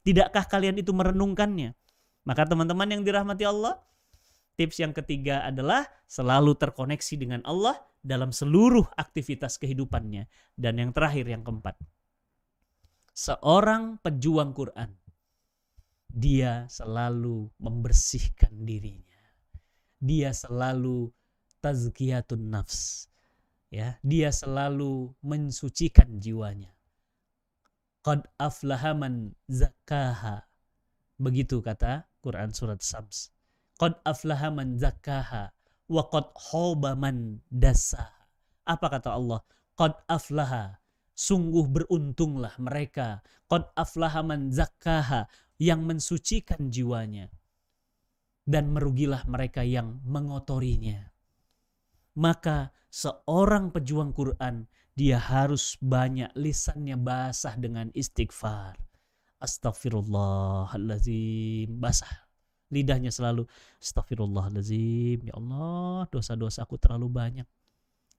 [0.00, 1.76] tidakkah kalian itu merenungkannya
[2.24, 3.84] maka teman-teman yang dirahmati Allah
[4.56, 10.32] Tips yang ketiga adalah selalu terkoneksi dengan Allah dalam seluruh aktivitas kehidupannya.
[10.56, 11.76] Dan yang terakhir, yang keempat.
[13.12, 14.96] Seorang pejuang Quran,
[16.08, 19.20] dia selalu membersihkan dirinya.
[20.00, 21.12] Dia selalu
[21.60, 23.12] tazkiyatun nafs.
[23.68, 26.72] Ya, dia selalu mensucikan jiwanya.
[28.00, 30.48] Qad aflahaman zakaha.
[31.20, 33.35] Begitu kata Quran surat Sams
[33.76, 35.52] Qad aflaha man zakkaha
[35.92, 38.08] wa qad khaba man dasaha.
[38.64, 39.44] Apa kata Allah?
[39.76, 40.80] Qad aflaha.
[41.16, 43.20] Sungguh beruntunglah mereka.
[43.48, 45.28] Qad aflaha man zakkaha.
[45.56, 47.32] Yang mensucikan jiwanya.
[48.44, 51.12] Dan merugilah mereka yang mengotorinya.
[52.16, 58.76] Maka seorang pejuang Quran dia harus banyak lisannya basah dengan istighfar.
[59.40, 61.76] Astagfirullahaladzim.
[61.76, 62.25] Basah.
[62.72, 63.46] Lidahnya selalu
[63.78, 65.26] astagfirullahaladzim.
[65.26, 67.48] Ya Allah dosa-dosa aku terlalu banyak.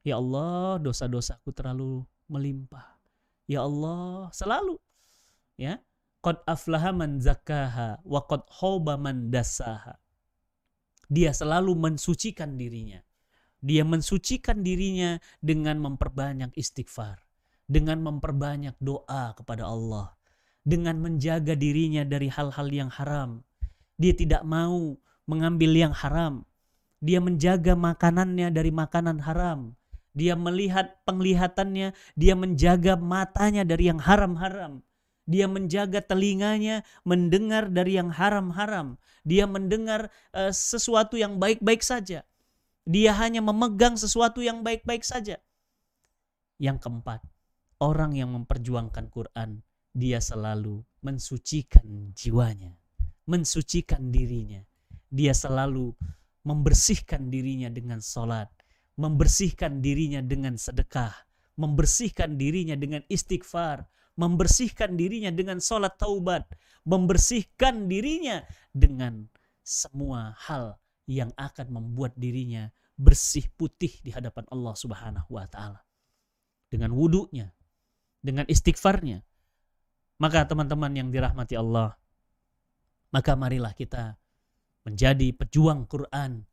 [0.03, 2.95] Ya Allah dosa-dosa aku terlalu melimpah.
[3.47, 4.79] Ya Allah selalu.
[5.59, 5.83] Ya.
[6.23, 9.99] Qad aflaha man zakaha wa qad hoba man dasaha.
[11.07, 12.99] Dia selalu mensucikan dirinya
[13.61, 17.25] dia mensucikan dirinya dengan memperbanyak istighfar,
[17.65, 20.13] dengan memperbanyak doa kepada Allah,
[20.61, 23.41] dengan menjaga dirinya dari hal-hal yang haram.
[23.97, 26.45] Dia tidak mau mengambil yang haram.
[27.01, 29.73] Dia menjaga makanannya dari makanan haram.
[30.17, 34.81] Dia melihat penglihatannya, dia menjaga matanya dari yang haram-haram.
[35.29, 38.97] Dia menjaga telinganya, mendengar dari yang haram-haram.
[39.21, 42.25] Dia mendengar uh, sesuatu yang baik-baik saja
[42.87, 45.43] dia hanya memegang sesuatu yang baik-baik saja.
[46.55, 47.19] Yang keempat,
[47.83, 49.59] orang yang memperjuangkan Quran,
[49.91, 52.79] dia selalu mensucikan jiwanya,
[53.27, 54.63] mensucikan dirinya.
[55.11, 55.93] Dia selalu
[56.47, 58.47] membersihkan dirinya dengan sholat,
[58.95, 61.11] membersihkan dirinya dengan sedekah,
[61.59, 63.83] membersihkan dirinya dengan istighfar,
[64.15, 66.47] membersihkan dirinya dengan sholat taubat,
[66.87, 69.27] membersihkan dirinya dengan
[69.61, 75.83] semua hal yang akan membuat dirinya bersih putih di hadapan Allah Subhanahu wa taala.
[76.67, 77.51] Dengan wudhunya,
[78.23, 79.23] dengan istighfarnya.
[80.17, 81.93] Maka teman-teman yang dirahmati Allah,
[83.17, 84.13] maka marilah kita
[84.85, 86.45] menjadi pejuang Quran.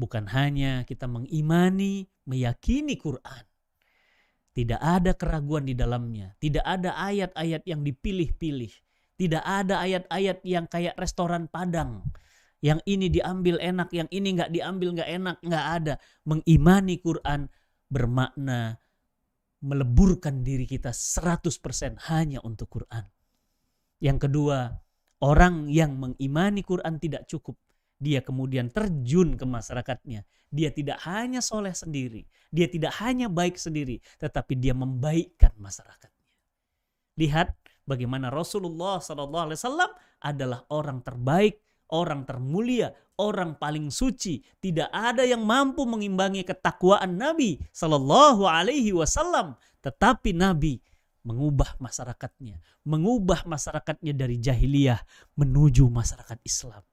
[0.00, 3.44] Bukan hanya kita mengimani, meyakini Quran.
[4.56, 6.32] Tidak ada keraguan di dalamnya.
[6.40, 8.72] Tidak ada ayat-ayat yang dipilih-pilih.
[9.20, 12.00] Tidak ada ayat-ayat yang kayak restoran Padang
[12.64, 15.94] yang ini diambil enak, yang ini nggak diambil nggak enak, nggak ada.
[16.24, 17.52] Mengimani Quran
[17.92, 18.80] bermakna
[19.60, 23.04] meleburkan diri kita 100% hanya untuk Quran.
[24.00, 24.72] Yang kedua,
[25.22, 27.56] orang yang mengimani Quran tidak cukup.
[27.96, 30.24] Dia kemudian terjun ke masyarakatnya.
[30.52, 32.28] Dia tidak hanya soleh sendiri.
[32.52, 34.04] Dia tidak hanya baik sendiri.
[34.20, 36.24] Tetapi dia membaikkan masyarakatnya.
[37.16, 37.56] Lihat
[37.88, 39.72] bagaimana Rasulullah SAW
[40.20, 44.42] adalah orang terbaik orang termulia, orang paling suci.
[44.58, 47.62] Tidak ada yang mampu mengimbangi ketakwaan Nabi
[48.96, 49.54] Wasallam.
[49.82, 50.82] Tetapi Nabi
[51.26, 55.02] mengubah masyarakatnya, mengubah masyarakatnya dari jahiliyah
[55.34, 56.86] menuju masyarakat Islam.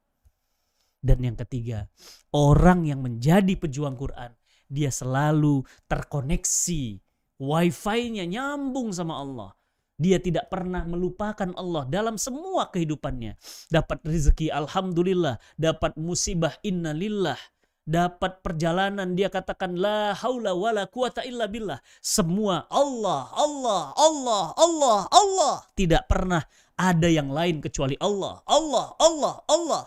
[0.98, 1.86] Dan yang ketiga,
[2.34, 4.34] orang yang menjadi pejuang Quran,
[4.66, 6.98] dia selalu terkoneksi,
[7.38, 9.54] wifi-nya nyambung sama Allah
[9.94, 13.38] dia tidak pernah melupakan Allah dalam semua kehidupannya.
[13.70, 17.38] Dapat rezeki alhamdulillah, dapat musibah innalillah,
[17.84, 21.80] dapat perjalanan dia katakan la haula wala quwata illa billah.
[22.00, 25.56] Semua Allah, Allah, Allah, Allah, Allah.
[25.76, 26.44] Tidak pernah
[26.80, 28.42] ada yang lain kecuali Allah.
[28.48, 29.84] Allah, Allah, Allah.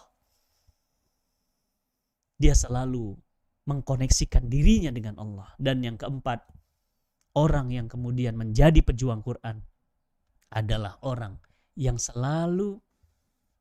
[2.37, 3.17] Dia selalu
[3.65, 5.49] mengkoneksikan dirinya dengan Allah.
[5.57, 6.45] Dan yang keempat,
[7.33, 9.65] orang yang kemudian menjadi pejuang Quran
[10.53, 11.41] adalah orang
[11.75, 12.77] yang selalu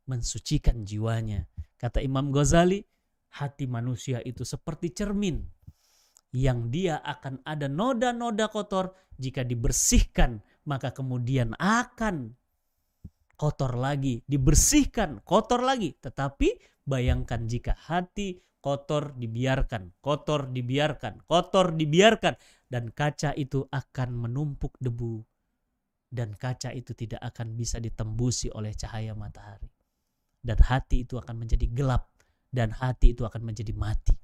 [0.06, 1.48] mensucikan jiwanya.
[1.80, 2.86] Kata Imam Ghazali,
[3.36, 5.44] hati manusia itu seperti cermin
[6.36, 8.92] yang dia akan ada noda-noda kotor.
[9.16, 12.36] Jika dibersihkan maka kemudian akan
[13.40, 15.96] kotor lagi, dibersihkan, kotor lagi.
[15.96, 22.36] Tetapi bayangkan jika hati kotor dibiarkan, kotor dibiarkan, kotor dibiarkan.
[22.66, 25.24] Dan kaca itu akan menumpuk debu.
[26.12, 29.70] Dan kaca itu tidak akan bisa ditembusi oleh cahaya matahari.
[30.44, 32.15] Dan hati itu akan menjadi gelap
[32.52, 34.16] dan hati itu akan menjadi mati.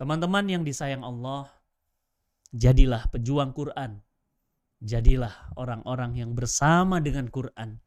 [0.00, 1.50] Teman-teman yang disayang Allah,
[2.54, 4.00] jadilah pejuang Quran.
[4.80, 7.84] Jadilah orang-orang yang bersama dengan Quran.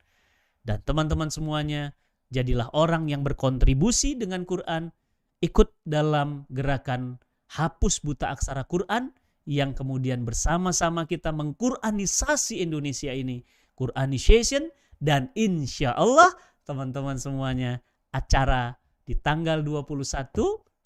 [0.62, 1.98] Dan teman-teman semuanya,
[2.30, 4.94] jadilah orang yang berkontribusi dengan Quran,
[5.42, 7.18] ikut dalam gerakan
[7.58, 9.12] hapus buta aksara Quran
[9.44, 13.44] yang kemudian bersama-sama kita mengkuranisasi Indonesia ini.
[13.74, 14.70] Quranisation
[15.02, 16.32] dan insya Allah
[16.64, 17.84] teman-teman semuanya
[18.14, 20.34] acara di tanggal 21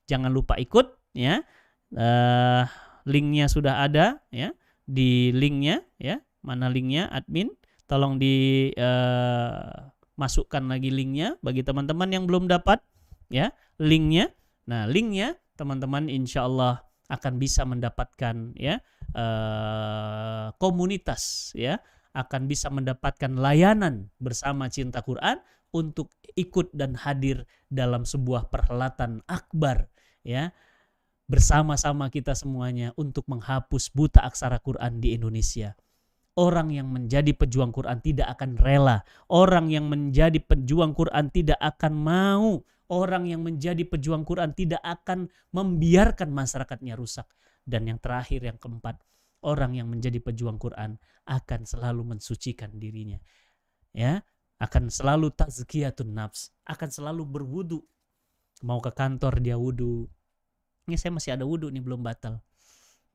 [0.09, 1.41] jangan lupa ikut ya.
[1.87, 2.67] Uh,
[3.07, 4.51] linknya sudah ada ya
[4.83, 6.19] di linknya ya.
[6.43, 7.51] Mana linknya admin?
[7.87, 12.83] Tolong di uh, masukkan lagi linknya bagi teman-teman yang belum dapat
[13.31, 14.33] ya linknya.
[14.67, 18.83] Nah linknya teman-teman insya Allah akan bisa mendapatkan ya
[19.15, 21.79] uh, komunitas ya
[22.11, 25.39] akan bisa mendapatkan layanan bersama cinta Quran
[25.75, 29.91] untuk ikut dan hadir dalam sebuah perhelatan akbar
[30.23, 30.51] ya
[31.27, 35.75] bersama-sama kita semuanya untuk menghapus buta aksara Quran di Indonesia.
[36.37, 39.03] Orang yang menjadi pejuang Quran tidak akan rela.
[39.27, 42.61] Orang yang menjadi pejuang Quran tidak akan mau.
[42.87, 47.27] Orang yang menjadi pejuang Quran tidak akan membiarkan masyarakatnya rusak.
[47.67, 49.01] Dan yang terakhir, yang keempat,
[49.43, 50.95] orang yang menjadi pejuang Quran
[51.27, 53.19] akan selalu mensucikan dirinya.
[53.91, 54.23] Ya,
[54.57, 57.79] akan selalu tazkiyatun nafs, akan selalu berwudu.
[58.65, 60.09] Mau ke kantor dia wudu.
[60.89, 62.41] Ini saya masih ada wudu nih belum batal.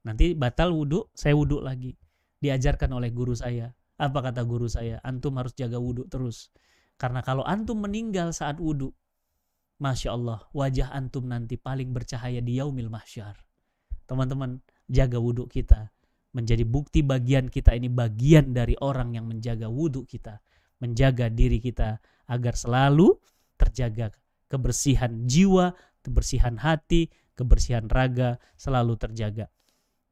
[0.07, 1.99] Nanti batal wudu, saya wudu lagi
[2.43, 3.70] diajarkan oleh guru saya.
[4.03, 4.99] Apa kata guru saya?
[5.07, 6.51] Antum harus jaga wudhu terus.
[6.99, 8.90] Karena kalau antum meninggal saat wudhu,
[9.78, 13.38] Masya Allah, wajah antum nanti paling bercahaya di yaumil mahsyar.
[14.11, 14.59] Teman-teman,
[14.90, 15.90] jaga wudhu kita.
[16.34, 20.43] Menjadi bukti bagian kita ini bagian dari orang yang menjaga wudhu kita.
[20.83, 23.14] Menjaga diri kita agar selalu
[23.55, 24.11] terjaga
[24.51, 27.07] kebersihan jiwa, kebersihan hati,
[27.39, 29.47] kebersihan raga selalu terjaga.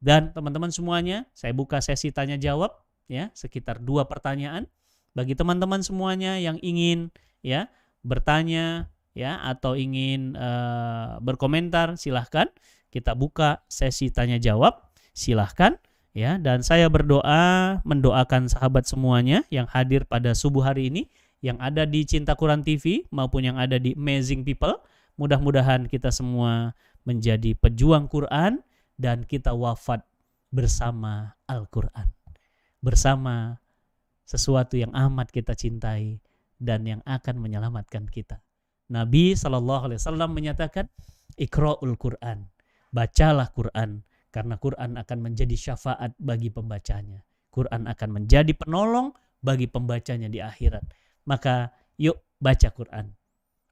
[0.01, 2.73] Dan teman-teman semuanya, saya buka sesi tanya jawab
[3.05, 4.65] ya, sekitar dua pertanyaan
[5.11, 7.11] bagi teman-teman semuanya yang ingin
[7.43, 7.67] ya
[8.01, 12.47] bertanya ya atau ingin uh, berkomentar silahkan
[12.91, 15.75] kita buka sesi tanya jawab silahkan
[16.11, 21.07] ya dan saya berdoa mendoakan sahabat semuanya yang hadir pada subuh hari ini
[21.41, 24.77] yang ada di Cinta Quran TV maupun yang ada di Amazing People
[25.19, 26.73] mudah-mudahan kita semua
[27.05, 28.61] menjadi pejuang Quran
[28.97, 30.05] dan kita wafat
[30.53, 32.09] bersama Al-Quran.
[32.83, 33.57] Bersama
[34.27, 36.21] sesuatu yang amat kita cintai
[36.61, 38.39] dan yang akan menyelamatkan kita.
[38.91, 40.85] Nabi Shallallahu Alaihi Wasallam menyatakan,
[41.39, 42.51] Iqra'ul Quran,
[42.91, 47.21] bacalah Quran, karena Quran akan menjadi syafaat bagi pembacanya.
[47.51, 49.11] Quran akan menjadi penolong
[49.43, 50.87] bagi pembacanya di akhirat.
[51.27, 53.11] Maka yuk baca Quran.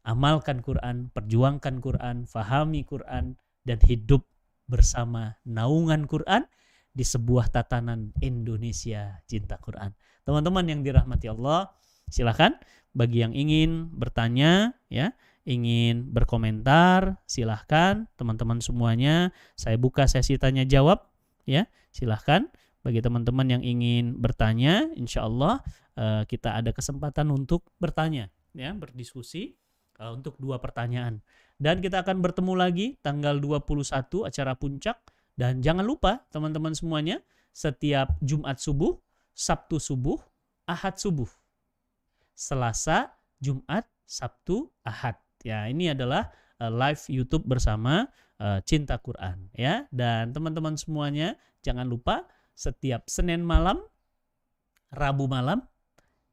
[0.04, 4.28] Amalkan Quran, perjuangkan Quran, fahami Quran, dan hidup
[4.70, 6.46] bersama naungan Quran
[6.94, 9.96] di sebuah tatanan Indonesia cinta Quran.
[10.28, 11.72] Teman-teman yang dirahmati Allah,
[12.10, 12.58] silahkan
[12.92, 15.14] bagi yang ingin bertanya, ya,
[15.50, 19.34] ingin berkomentar, silahkan teman-teman semuanya.
[19.58, 21.10] Saya buka sesi tanya jawab,
[21.50, 22.46] ya, silahkan.
[22.86, 25.60] Bagi teman-teman yang ingin bertanya, insya Allah
[25.98, 29.58] uh, kita ada kesempatan untuk bertanya, ya, berdiskusi
[29.98, 31.20] uh, untuk dua pertanyaan.
[31.60, 35.02] Dan kita akan bertemu lagi tanggal 21 acara puncak.
[35.36, 37.20] Dan jangan lupa teman-teman semuanya,
[37.52, 38.96] setiap Jumat subuh,
[39.36, 40.20] Sabtu subuh,
[40.64, 41.28] Ahad subuh.
[42.32, 43.12] Selasa,
[43.44, 45.29] Jumat, Sabtu, Ahad.
[45.44, 49.88] Ya, ini adalah uh, live YouTube bersama uh, Cinta Quran ya.
[49.92, 53.80] Dan teman-teman semuanya jangan lupa setiap Senin malam,
[54.92, 55.64] Rabu malam,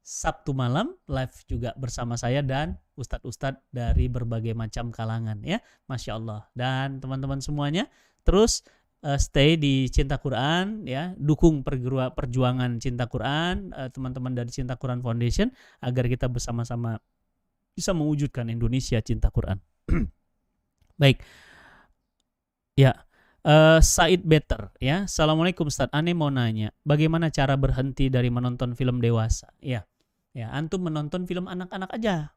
[0.07, 5.59] Sabtu malam live juga bersama saya dan ustadz-ustadz dari berbagai macam kalangan ya.
[5.87, 6.47] Masya Allah.
[6.55, 7.87] Dan teman-teman semuanya
[8.27, 8.63] terus
[9.03, 11.15] uh, stay di Cinta Quran ya.
[11.15, 15.51] Dukung perjuangan Cinta Quran uh, teman-teman dari Cinta Quran Foundation
[15.83, 16.99] agar kita bersama-sama
[17.77, 19.61] bisa mewujudkan Indonesia Cinta Quran
[21.01, 21.21] baik
[22.73, 23.05] ya
[23.47, 25.07] Uh, Said Better ya.
[25.07, 25.87] Assalamualaikum Ustaz.
[25.95, 29.47] Ane mau nanya, bagaimana cara berhenti dari menonton film dewasa?
[29.63, 29.87] Ya.
[30.35, 32.35] Ya, antum menonton film anak-anak aja.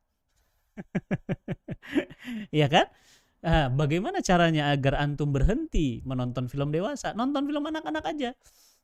[2.54, 2.86] Iya kan?
[3.42, 7.10] Nah, bagaimana caranya agar antum berhenti menonton film dewasa?
[7.18, 8.30] Nonton film anak-anak aja.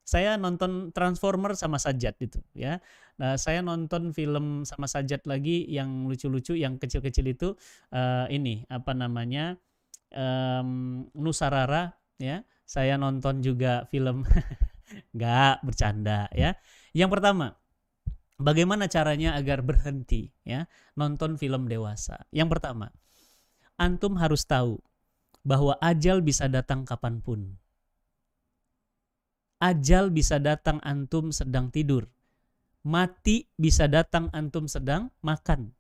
[0.06, 2.78] Saya nonton Transformer sama Sajat itu ya.
[3.18, 7.48] Nah, saya nonton film sama Sajat lagi yang lucu-lucu, yang kecil-kecil itu
[7.90, 9.58] uh, ini apa namanya?
[10.14, 12.46] Um, Nusarara ya.
[12.62, 14.22] Saya nonton juga film
[15.16, 16.54] nggak bercanda ya.
[16.94, 17.58] Yang pertama,
[18.36, 22.28] Bagaimana caranya agar berhenti ya nonton film dewasa?
[22.28, 22.92] Yang pertama,
[23.80, 24.76] antum harus tahu
[25.40, 27.56] bahwa ajal bisa datang kapan pun.
[29.56, 32.08] Ajal bisa datang antum sedang tidur.
[32.86, 35.72] Mati bisa datang antum sedang makan.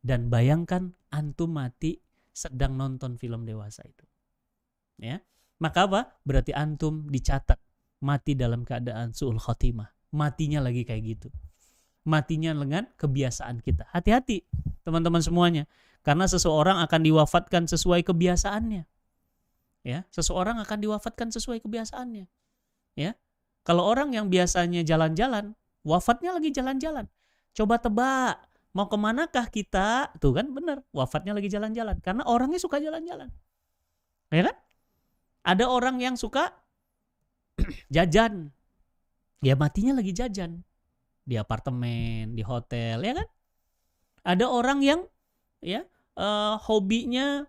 [0.00, 2.00] Dan bayangkan antum mati
[2.32, 4.04] sedang nonton film dewasa itu.
[4.98, 5.20] Ya.
[5.60, 6.00] Maka apa?
[6.24, 7.60] Berarti antum dicatat
[8.00, 9.92] mati dalam keadaan suul khotimah.
[10.10, 11.28] Matinya lagi kayak gitu
[12.04, 13.88] matinya dengan kebiasaan kita.
[13.92, 14.44] Hati-hati
[14.86, 15.64] teman-teman semuanya.
[16.00, 18.88] Karena seseorang akan diwafatkan sesuai kebiasaannya.
[19.84, 22.24] Ya, seseorang akan diwafatkan sesuai kebiasaannya.
[22.94, 23.14] Ya.
[23.62, 25.52] Kalau orang yang biasanya jalan-jalan,
[25.84, 27.06] wafatnya lagi jalan-jalan.
[27.52, 28.40] Coba tebak,
[28.72, 30.14] mau ke manakah kita?
[30.18, 31.98] Tuh kan benar, wafatnya lagi jalan-jalan.
[32.00, 33.28] Karena orangnya suka jalan-jalan.
[34.30, 34.56] Ya kan?
[35.40, 36.52] Ada orang yang suka
[37.94, 38.52] jajan.
[39.40, 40.62] Ya matinya lagi jajan.
[41.24, 43.28] Di apartemen, di hotel, ya kan?
[44.20, 45.00] Ada orang yang
[45.60, 45.84] ya
[46.16, 47.44] uh, hobinya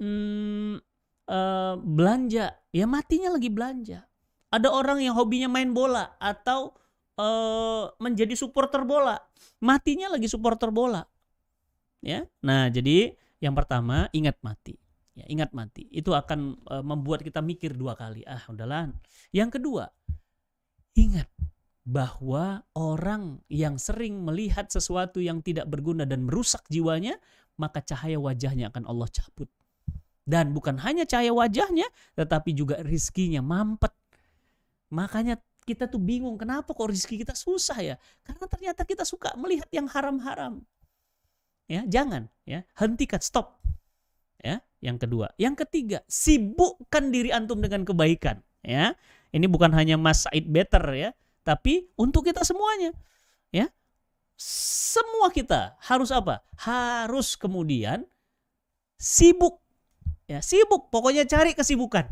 [0.00, 0.80] hmm,
[1.28, 4.08] uh, belanja, ya matinya lagi belanja.
[4.54, 6.70] Ada orang yang hobinya main bola atau
[7.18, 9.18] uh, menjadi supporter bola,
[9.58, 11.02] matinya lagi supporter bola.
[11.98, 12.22] Ya.
[12.46, 14.78] Nah, jadi yang pertama ingat mati.
[15.14, 15.90] Ya, ingat mati.
[15.90, 18.22] Itu akan uh, membuat kita mikir dua kali.
[18.26, 18.94] Ah, udahlah.
[19.34, 19.90] Yang kedua,
[20.94, 21.30] ingat
[21.84, 27.18] bahwa orang yang sering melihat sesuatu yang tidak berguna dan merusak jiwanya,
[27.60, 29.50] maka cahaya wajahnya akan Allah cabut.
[30.24, 31.84] Dan bukan hanya cahaya wajahnya,
[32.16, 33.92] tetapi juga rizkinya mampet.
[34.94, 37.96] Makanya kita tuh bingung kenapa kok rizki kita susah ya?
[38.22, 40.62] Karena ternyata kita suka melihat yang haram-haram.
[41.66, 43.58] Ya, jangan ya, hentikan, stop.
[44.38, 45.32] Ya, yang kedua.
[45.40, 48.44] Yang ketiga, sibukkan diri antum dengan kebaikan.
[48.60, 48.94] Ya,
[49.32, 51.10] ini bukan hanya Mas Said Better ya,
[51.42, 52.92] tapi untuk kita semuanya.
[53.48, 53.72] Ya,
[54.36, 56.44] semua kita harus apa?
[56.60, 58.04] Harus kemudian
[59.00, 59.64] sibuk.
[60.28, 60.92] Ya, sibuk.
[60.92, 62.04] Pokoknya cari kesibukan.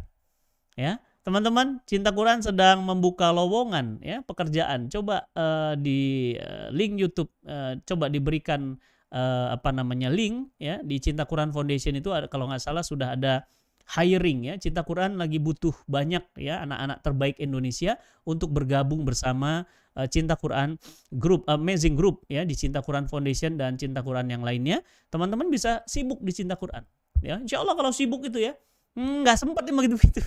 [0.72, 4.90] Ya, teman-teman, Cinta Quran sedang membuka lowongan ya pekerjaan.
[4.90, 8.74] Coba uh, di uh, link YouTube, uh, coba diberikan
[9.14, 13.14] uh, apa namanya link ya di Cinta Quran Foundation itu ada, kalau nggak salah sudah
[13.14, 13.46] ada
[13.94, 14.54] hiring ya.
[14.58, 19.62] Cinta Quran lagi butuh banyak ya anak-anak terbaik Indonesia untuk bergabung bersama
[19.94, 20.74] uh, Cinta Quran
[21.14, 24.82] Group Amazing Group ya di Cinta Quran Foundation dan Cinta Quran yang lainnya.
[25.06, 26.82] Teman-teman bisa sibuk di Cinta Quran
[27.22, 27.38] ya.
[27.38, 28.58] Insya Allah kalau sibuk itu ya
[28.98, 30.22] hmm, nggak sempat ya begitu begitu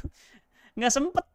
[0.75, 1.25] nggak sempat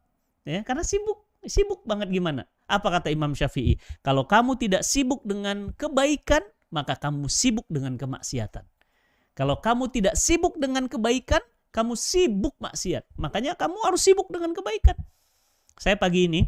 [0.45, 5.73] ya karena sibuk sibuk banget gimana apa kata Imam Syafi'i kalau kamu tidak sibuk dengan
[5.75, 8.65] kebaikan maka kamu sibuk dengan kemaksiatan.
[9.35, 13.07] Kalau kamu tidak sibuk dengan kebaikan, kamu sibuk maksiat.
[13.19, 14.99] Makanya kamu harus sibuk dengan kebaikan.
[15.79, 16.47] Saya pagi ini,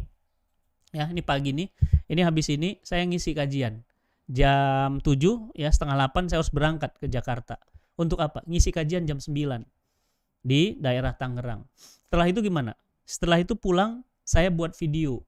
[0.91, 1.65] ya ini pagi ini,
[2.07, 3.83] ini habis ini saya ngisi kajian.
[4.23, 7.59] Jam 7 ya setengah 8 saya harus berangkat ke Jakarta.
[7.99, 8.41] Untuk apa?
[8.47, 9.67] Ngisi kajian jam 9
[10.43, 11.67] di daerah Tangerang.
[12.13, 12.77] Setelah itu gimana?
[13.09, 15.25] Setelah itu pulang saya buat video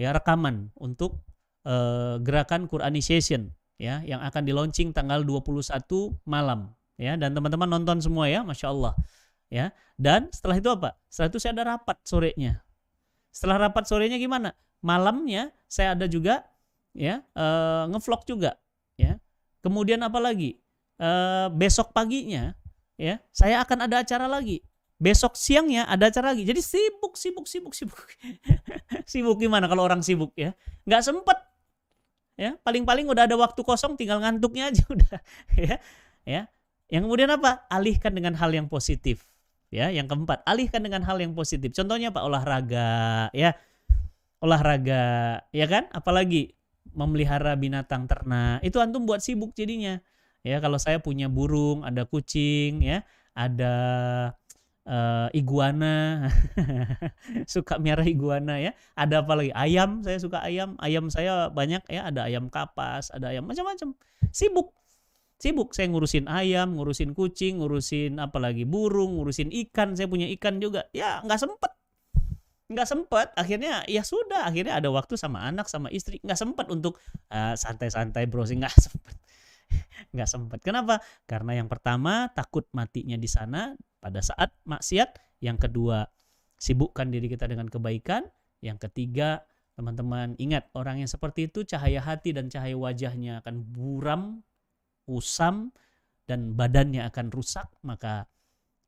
[0.00, 1.20] ya rekaman untuk
[1.68, 5.76] uh, gerakan Quranization ya yang akan di launching tanggal 21
[6.24, 7.20] malam ya.
[7.20, 8.96] Dan teman-teman nonton semua ya Masya Allah
[9.52, 9.76] ya.
[10.00, 10.96] Dan setelah itu apa?
[11.12, 12.64] Setelah itu saya ada rapat sorenya.
[13.28, 14.56] Setelah rapat sorenya gimana?
[14.80, 16.48] Malamnya saya ada juga
[16.96, 17.46] ya e,
[17.92, 18.56] ngevlog juga
[18.96, 19.20] ya.
[19.60, 20.56] Kemudian apa lagi?
[20.96, 21.08] E,
[21.52, 22.56] besok paginya
[22.96, 24.64] ya saya akan ada acara lagi
[24.96, 26.44] besok siangnya ada acara lagi.
[26.44, 28.00] Jadi sibuk sibuk sibuk sibuk.
[29.06, 30.50] Sibuk gimana kalau orang sibuk ya?
[30.82, 31.38] Nggak sempet
[32.34, 32.58] ya?
[32.66, 35.16] Paling-paling udah ada waktu kosong tinggal ngantuknya aja udah
[35.54, 35.76] ya?
[36.26, 36.42] Ya?
[36.90, 37.70] Yang kemudian apa?
[37.70, 39.22] Alihkan dengan hal yang positif
[39.70, 39.92] ya?
[39.94, 41.70] Yang keempat alihkan dengan hal yang positif.
[41.70, 43.54] Contohnya pak olahraga ya?
[44.42, 45.86] Olahraga ya kan?
[45.94, 46.56] Apalagi
[46.96, 48.64] memelihara binatang ternak.
[48.64, 50.00] Itu antum buat sibuk jadinya.
[50.46, 53.02] Ya kalau saya punya burung ada kucing ya?
[53.36, 53.74] Ada
[54.86, 56.30] uh, iguana.
[57.52, 58.72] Suka merah iguana ya.
[58.94, 59.52] Ada apa lagi?
[59.52, 60.78] Ayam saya suka ayam.
[60.80, 63.92] Ayam saya banyak ya ada ayam kapas ada ayam macam-macam.
[64.30, 64.72] Sibuk.
[65.36, 69.92] Sibuk saya ngurusin ayam ngurusin kucing ngurusin apalagi burung ngurusin ikan.
[69.98, 70.88] Saya punya ikan juga.
[70.96, 71.72] Ya nggak sempet.
[72.72, 73.28] Nggak sempet.
[73.36, 74.48] Akhirnya ya sudah.
[74.48, 76.22] Akhirnya ada waktu sama anak sama istri.
[76.24, 76.96] Nggak sempet untuk
[77.34, 79.14] uh, santai-santai browsing nggak sempet.
[80.14, 80.58] Nggak sempet.
[80.64, 81.02] Kenapa?
[81.28, 83.76] Karena yang pertama takut matinya di sana
[84.06, 85.18] pada saat maksiat.
[85.42, 86.06] Yang kedua,
[86.62, 88.22] sibukkan diri kita dengan kebaikan.
[88.62, 89.42] Yang ketiga,
[89.74, 94.46] teman-teman ingat orang yang seperti itu cahaya hati dan cahaya wajahnya akan buram,
[95.10, 95.74] usam,
[96.30, 97.66] dan badannya akan rusak.
[97.82, 98.30] Maka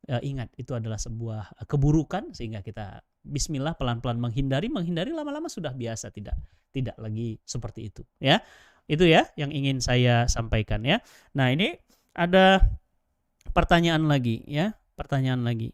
[0.06, 6.08] eh, ingat itu adalah sebuah keburukan sehingga kita Bismillah pelan-pelan menghindari, menghindari lama-lama sudah biasa
[6.14, 6.38] tidak
[6.72, 8.40] tidak lagi seperti itu ya.
[8.88, 11.04] Itu ya yang ingin saya sampaikan ya.
[11.36, 11.76] Nah, ini
[12.16, 12.64] ada
[13.52, 15.70] pertanyaan lagi ya pertanyaan lagi.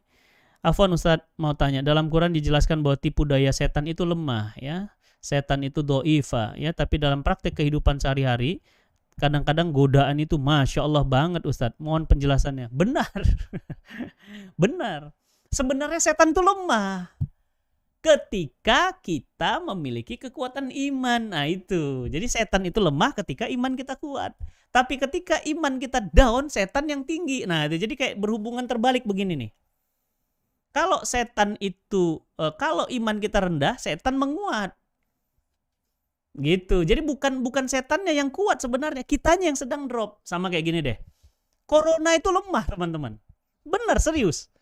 [0.61, 4.93] Afwan Ustadz mau tanya, dalam Quran dijelaskan bahwa tipu daya setan itu lemah ya.
[5.25, 8.61] Setan itu do'ifa ya, tapi dalam praktek kehidupan sehari-hari
[9.17, 11.81] kadang-kadang godaan itu Masya Allah banget Ustadz.
[11.81, 12.69] Mohon penjelasannya.
[12.69, 13.21] Benar.
[14.63, 15.17] Benar.
[15.49, 17.09] Sebenarnya setan itu lemah
[18.05, 21.33] ketika kita memiliki kekuatan iman.
[21.33, 22.05] Nah, itu.
[22.13, 24.37] Jadi setan itu lemah ketika iman kita kuat.
[24.69, 27.49] Tapi ketika iman kita down, setan yang tinggi.
[27.49, 29.51] Nah, itu jadi kayak berhubungan terbalik begini nih.
[30.75, 34.77] Kalau setan itu eh, kalau iman kita rendah, setan menguat.
[36.37, 36.85] Gitu.
[36.85, 40.21] Jadi bukan bukan setannya yang kuat sebenarnya, kitanya yang sedang drop.
[40.29, 40.99] Sama kayak gini deh.
[41.65, 43.17] Corona itu lemah, teman-teman.
[43.65, 44.53] Benar, serius.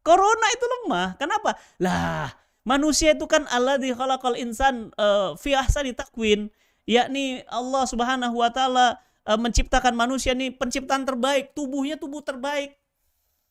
[0.00, 1.18] Corona itu lemah.
[1.18, 1.58] Kenapa?
[1.82, 6.50] Lah, manusia itu kan Allah di khalaqal insan uh, fi ahsani takwin.
[6.86, 12.74] Yakni Allah Subhanahu wa taala uh, menciptakan manusia nih penciptaan terbaik, tubuhnya tubuh terbaik.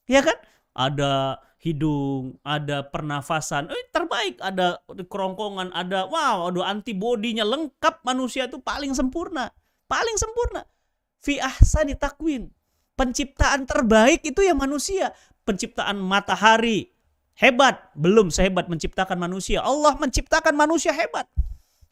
[0.06, 0.36] Ya kan?
[0.76, 8.62] Ada hidung, ada pernafasan, eh terbaik, ada kerongkongan, ada wow, ada antibodinya lengkap manusia itu
[8.62, 9.50] paling sempurna,
[9.88, 10.68] paling sempurna.
[11.24, 12.52] Fi ahsani takwin.
[12.96, 15.12] Penciptaan terbaik itu ya manusia
[15.44, 16.95] penciptaan matahari
[17.40, 19.62] hebat, belum sehebat menciptakan manusia.
[19.64, 21.28] Allah menciptakan manusia hebat.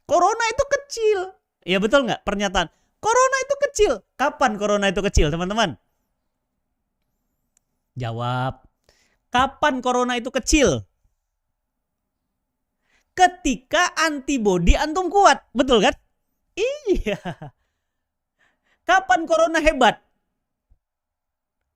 [0.03, 1.19] Corona itu kecil.
[1.63, 2.67] Ya betul nggak pernyataan?
[2.99, 3.91] Corona itu kecil.
[4.15, 5.75] Kapan corona itu kecil, teman-teman?
[7.99, 8.63] Jawab.
[9.27, 10.87] Kapan corona itu kecil?
[13.13, 15.45] Ketika antibodi antum kuat.
[15.53, 15.93] Betul kan?
[16.57, 17.19] Iya.
[18.83, 20.01] Kapan corona hebat?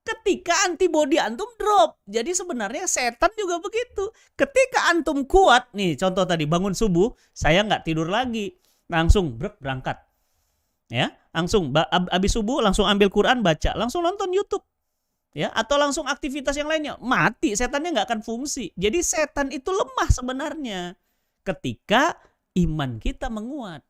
[0.08, 2.00] Ketika antibodi antum drop.
[2.08, 4.08] Jadi sebenarnya setan juga begitu.
[4.40, 8.56] Ketika antum kuat, nih contoh tadi bangun subuh, saya nggak tidur lagi,
[8.88, 10.00] langsung berangkat.
[10.88, 14.64] Ya, langsung habis subuh langsung ambil Quran baca, langsung nonton YouTube.
[15.36, 16.96] Ya, atau langsung aktivitas yang lainnya.
[16.98, 18.72] Mati, setannya nggak akan fungsi.
[18.74, 20.96] Jadi setan itu lemah sebenarnya
[21.44, 22.16] ketika
[22.58, 23.84] iman kita menguat.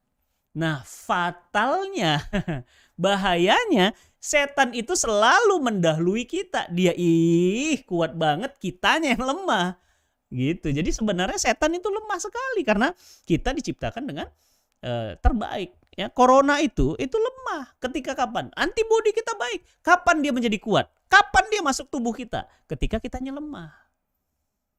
[0.57, 2.25] Nah, fatalnya,
[2.97, 3.93] bahayanya
[4.27, 6.67] setan itu selalu mendahului kita.
[6.67, 9.79] Dia ih kuat banget, kitanya yang lemah.
[10.27, 10.75] Gitu.
[10.75, 12.91] Jadi sebenarnya setan itu lemah sekali karena
[13.23, 14.27] kita diciptakan dengan
[14.83, 15.71] uh, terbaik.
[15.95, 17.71] Ya, corona itu itu lemah.
[17.79, 18.51] Ketika kapan?
[18.59, 19.63] Antibodi kita baik.
[19.79, 20.91] Kapan dia menjadi kuat?
[21.07, 22.43] Kapan dia masuk tubuh kita?
[22.67, 23.86] Ketika kitanya lemah.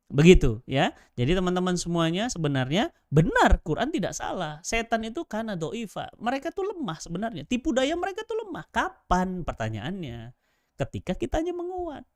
[0.09, 0.97] Begitu ya.
[1.21, 4.57] Jadi teman-teman semuanya sebenarnya benar Quran tidak salah.
[4.65, 6.09] Setan itu karena doifa.
[6.17, 7.45] Mereka tuh lemah sebenarnya.
[7.45, 8.65] Tipu daya mereka tuh lemah.
[8.73, 10.33] Kapan pertanyaannya?
[10.81, 12.09] Ketika kitanya menguat.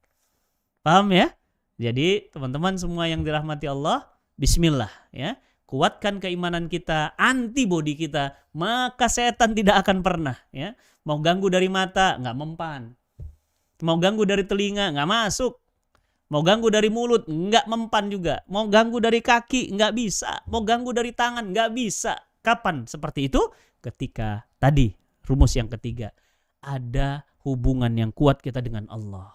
[0.80, 1.36] Paham ya?
[1.76, 4.09] Jadi teman-teman semua yang dirahmati Allah,
[4.40, 5.36] bismillah ya.
[5.68, 10.76] Kuatkan keimanan kita, antibodi kita, maka setan tidak akan pernah ya.
[11.05, 12.93] Mau ganggu dari mata, nggak mempan.
[13.82, 15.62] Mau ganggu dari telinga, nggak masuk
[16.33, 18.41] Mau ganggu dari mulut, nggak mempan juga.
[18.49, 20.41] Mau ganggu dari kaki, nggak bisa.
[20.49, 22.16] Mau ganggu dari tangan, nggak bisa.
[22.41, 23.53] Kapan seperti itu?
[23.85, 24.97] Ketika tadi,
[25.28, 26.09] rumus yang ketiga.
[26.64, 29.28] Ada hubungan yang kuat kita dengan Allah.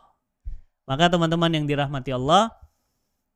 [0.90, 2.50] Maka teman-teman yang dirahmati Allah,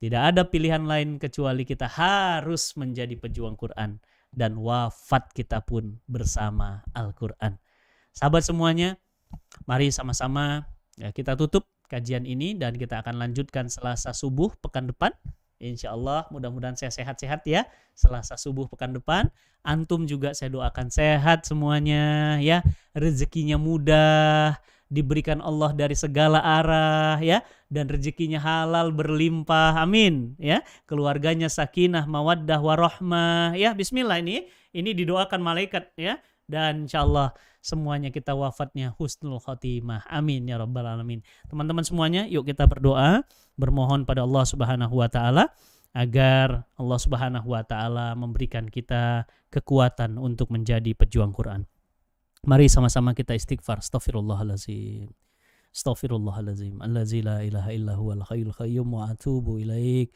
[0.02, 4.02] tidak ada pilihan lain kecuali kita harus menjadi pejuang Quran.
[4.34, 7.62] Dan wafat kita pun bersama Al-Quran.
[8.10, 8.98] Sahabat semuanya,
[9.70, 10.66] mari sama-sama
[10.98, 15.12] ya, kita tutup kajian ini dan kita akan lanjutkan Selasa subuh pekan depan.
[15.60, 19.28] Insya Allah mudah-mudahan saya sehat-sehat ya Selasa subuh pekan depan.
[19.68, 22.64] Antum juga saya doakan sehat semuanya ya.
[22.96, 24.56] Rezekinya mudah,
[24.92, 27.40] diberikan Allah dari segala arah ya
[27.72, 35.40] dan rezekinya halal berlimpah amin ya keluarganya sakinah mawaddah warohmah ya bismillah ini ini didoakan
[35.40, 37.32] malaikat ya dan insyaallah
[37.62, 40.04] semuanya kita wafatnya husnul khotimah.
[40.10, 41.22] Amin ya rabbal alamin.
[41.48, 43.24] Teman-teman semuanya, yuk kita berdoa,
[43.56, 45.54] bermohon pada Allah Subhanahu wa taala
[45.94, 51.70] agar Allah Subhanahu wa taala memberikan kita kekuatan untuk menjadi pejuang Quran.
[52.42, 53.86] Mari sama-sama kita istighfar.
[53.86, 55.14] Astaghfirullahalazim.
[55.70, 56.82] Astaghfirullahalazim.
[56.82, 60.10] Allazi la ilaha illa huwal hayyul qayyum wa atubu ilaik.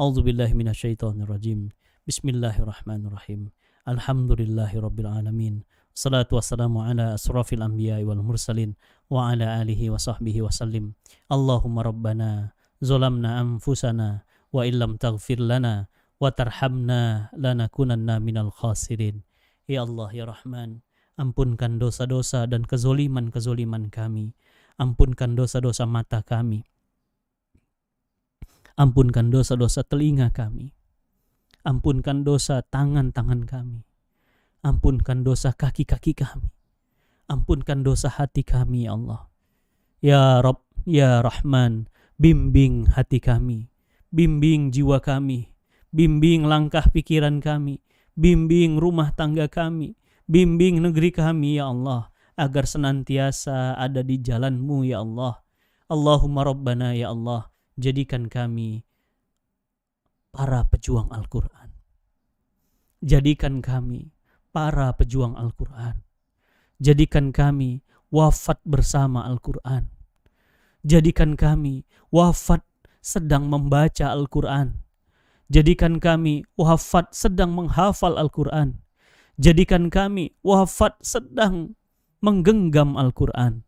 [0.00, 1.68] A'udzu billahi minasyaitonir rajim.
[2.08, 3.52] Bismillahirrahmanirrahim.
[3.84, 5.68] Alhamdulillahirabbil alamin.
[5.96, 8.76] Salatu wassalamu ala asrafil anbiya wal mursalin
[9.08, 10.92] wa ala alihi wa sahbihi wa sallim.
[11.32, 12.52] Allahumma rabbana
[12.84, 15.88] zolamna anfusana wa illam taghfir lana
[16.20, 19.24] wa tarhamna lanakunanna minal khasirin.
[19.64, 20.84] Ya Allah ya Rahman,
[21.16, 24.36] ampunkan dosa-dosa dan kezoliman-kezoliman kami.
[24.76, 26.60] Ampunkan dosa-dosa mata kami.
[28.76, 30.76] Ampunkan dosa-dosa telinga kami.
[31.64, 33.95] Ampunkan dosa tangan-tangan kami
[34.66, 36.50] Ampunkan dosa kaki-kaki kami.
[37.30, 39.30] Ampunkan dosa hati kami, ya Allah.
[40.02, 41.86] Ya Rob, ya Rahman,
[42.18, 43.70] bimbing hati kami.
[44.10, 45.54] Bimbing jiwa kami.
[45.94, 47.78] Bimbing langkah pikiran kami.
[48.18, 49.94] Bimbing rumah tangga kami.
[50.26, 52.10] Bimbing negeri kami, ya Allah.
[52.34, 55.46] Agar senantiasa ada di jalanmu, ya Allah.
[55.86, 57.54] Allahumma Rabbana, ya Allah.
[57.78, 58.82] Jadikan kami
[60.34, 61.70] para pejuang Al-Quran.
[62.98, 64.15] Jadikan kami
[64.56, 66.00] para pejuang Al-Quran.
[66.80, 69.92] Jadikan kami wafat bersama Al-Quran.
[70.80, 72.64] Jadikan kami wafat
[73.04, 74.80] sedang membaca Al-Quran.
[75.52, 78.80] Jadikan kami wafat sedang menghafal Al-Quran.
[79.36, 81.76] Jadikan kami wafat sedang
[82.24, 83.60] menggenggam Al-Quran.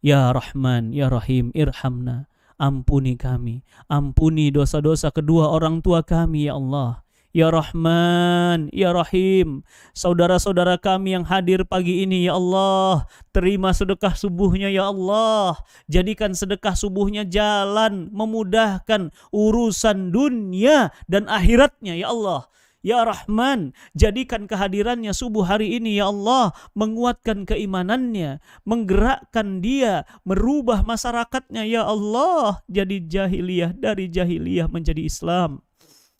[0.00, 2.32] Ya Rahman, Ya Rahim, irhamna.
[2.60, 7.00] ampuni kami, ampuni dosa-dosa kedua orang tua kami ya Allah.
[7.30, 9.62] Ya Rahman, Ya Rahim,
[9.94, 15.54] saudara-saudara kami yang hadir pagi ini, Ya Allah, terima sedekah subuhnya, Ya Allah.
[15.86, 22.50] Jadikan sedekah subuhnya jalan, memudahkan urusan dunia dan akhiratnya, Ya Allah.
[22.80, 31.68] Ya Rahman, jadikan kehadirannya subuh hari ini ya Allah menguatkan keimanannya, menggerakkan dia, merubah masyarakatnya
[31.68, 35.60] ya Allah jadi jahiliyah dari jahiliyah menjadi Islam.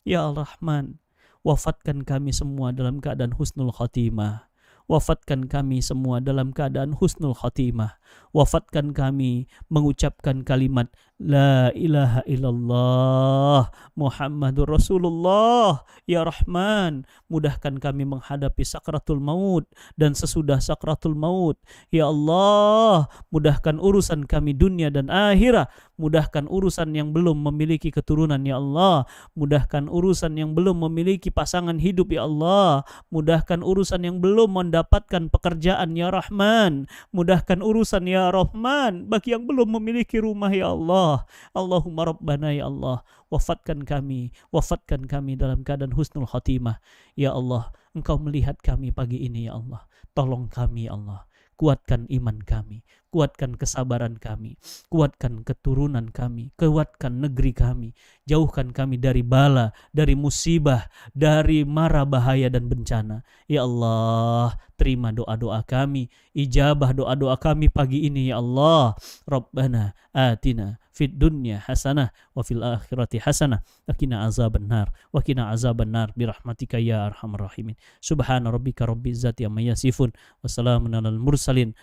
[0.05, 1.00] Ya Al-Rahman,
[1.41, 4.49] wafatkan kami semua dalam keadaan husnul khatimah.
[4.89, 8.00] Wafatkan kami semua dalam keadaan husnul khatimah.
[8.31, 10.87] Wafatkan kami mengucapkan kalimat
[11.19, 15.83] La ilaha illallah Muhammadur Rasulullah.
[16.07, 19.67] Ya Rahman Mudahkan kami menghadapi sakratul maut
[19.99, 21.59] Dan sesudah sakratul maut.
[21.91, 25.69] Ya Allah Mudahkan urusan kami dunia dan akhirat
[26.01, 29.05] Mudahkan urusan yang belum memiliki keturunan Ya Allah.
[29.37, 32.81] Mudahkan urusan yang belum memiliki pasangan hidup Ya Allah.
[33.13, 36.89] Mudahkan urusan yang belum mendapatkan pekerjaan Ya Rahman.
[37.13, 41.25] Mudahkan urusan Ya Rahman Bagi yang belum memiliki rumah Ya Allah.
[41.51, 43.03] Allahumma Rabbana ya Allah,
[43.33, 46.79] wafatkan kami, wafatkan kami dalam keadaan husnul khatimah.
[47.17, 49.85] Ya Allah, Engkau melihat kami pagi ini ya Allah.
[50.11, 51.27] Tolong kami ya Allah
[51.61, 52.81] kuatkan iman kami,
[53.11, 54.55] kuatkan kesabaran kami,
[54.87, 57.89] kuatkan keturunan kami, kuatkan negeri kami,
[58.23, 63.27] jauhkan kami dari bala, dari musibah, dari mara bahaya dan bencana.
[63.51, 68.95] Ya Allah, terima doa-doa kami, ijabah doa-doa kami pagi ini ya Allah.
[69.27, 73.63] Rabbana atina fid dunya hasanah wa fil akhirati hasanah.
[73.87, 77.79] Wa qina azaban nar wa qina azaban nar bi rahmatika ya arhamar rahimin.
[78.03, 80.11] Subhana rabbika rabbil izzati amma yasifun.
[80.43, 81.73] Wa salamun alal mursalin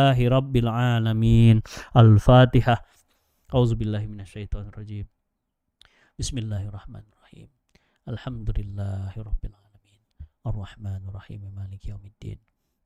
[0.00, 1.56] walhamdulillahi rabbil alamin
[1.92, 2.80] al-fatihah
[3.52, 5.04] auzu billahi minasyaitonir rajim
[6.16, 7.48] bismillahirrahmanirrahim
[8.08, 10.00] alhamdulillahi rabbil alamin
[10.48, 12.40] arrahmanir rahim maliki yaumiddin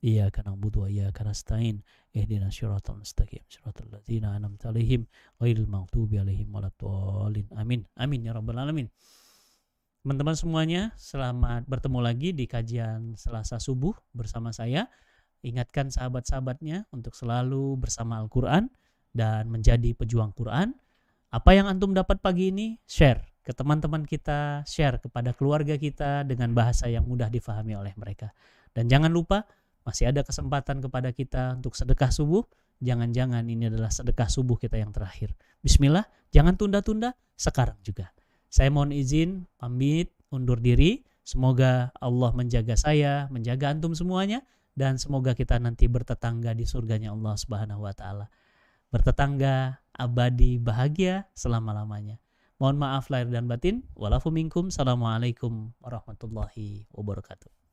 [0.04, 1.80] Iyyaka na'budu wa iyyaka nasta'in.
[2.12, 3.40] Ihdinas siratal mustaqim.
[3.48, 5.08] Siratal ladzina an'amta 'alaihim
[5.40, 7.48] ghairil maghdubi 'alaihim waladdallin.
[7.56, 7.88] Amin.
[7.96, 8.92] Amin ya rabbal alamin.
[10.04, 14.92] Teman-teman semuanya, selamat bertemu lagi di kajian Selasa subuh bersama saya.
[15.44, 18.72] Ingatkan sahabat-sahabatnya untuk selalu bersama Al-Qur'an
[19.12, 20.72] dan menjadi pejuang Quran.
[21.28, 22.80] Apa yang antum dapat pagi ini?
[22.88, 28.32] Share ke teman-teman kita, share kepada keluarga kita dengan bahasa yang mudah difahami oleh mereka.
[28.72, 29.44] Dan jangan lupa
[29.84, 32.48] masih ada kesempatan kepada kita untuk sedekah subuh,
[32.80, 35.36] jangan-jangan ini adalah sedekah subuh kita yang terakhir.
[35.60, 38.08] Bismillah, jangan tunda-tunda, sekarang juga.
[38.48, 41.04] Saya mohon izin, pamit, undur diri.
[41.24, 44.44] Semoga Allah menjaga saya, menjaga antum semuanya,
[44.74, 48.26] dan semoga kita nanti bertetangga di surganya Allah Subhanahu wa taala.
[48.90, 52.18] Bertetangga abadi bahagia selama-lamanya.
[52.58, 53.82] Mohon maaf lahir dan batin.
[53.98, 54.70] Walafu minkum.
[54.70, 57.63] Assalamualaikum warahmatullahi wabarakatuh.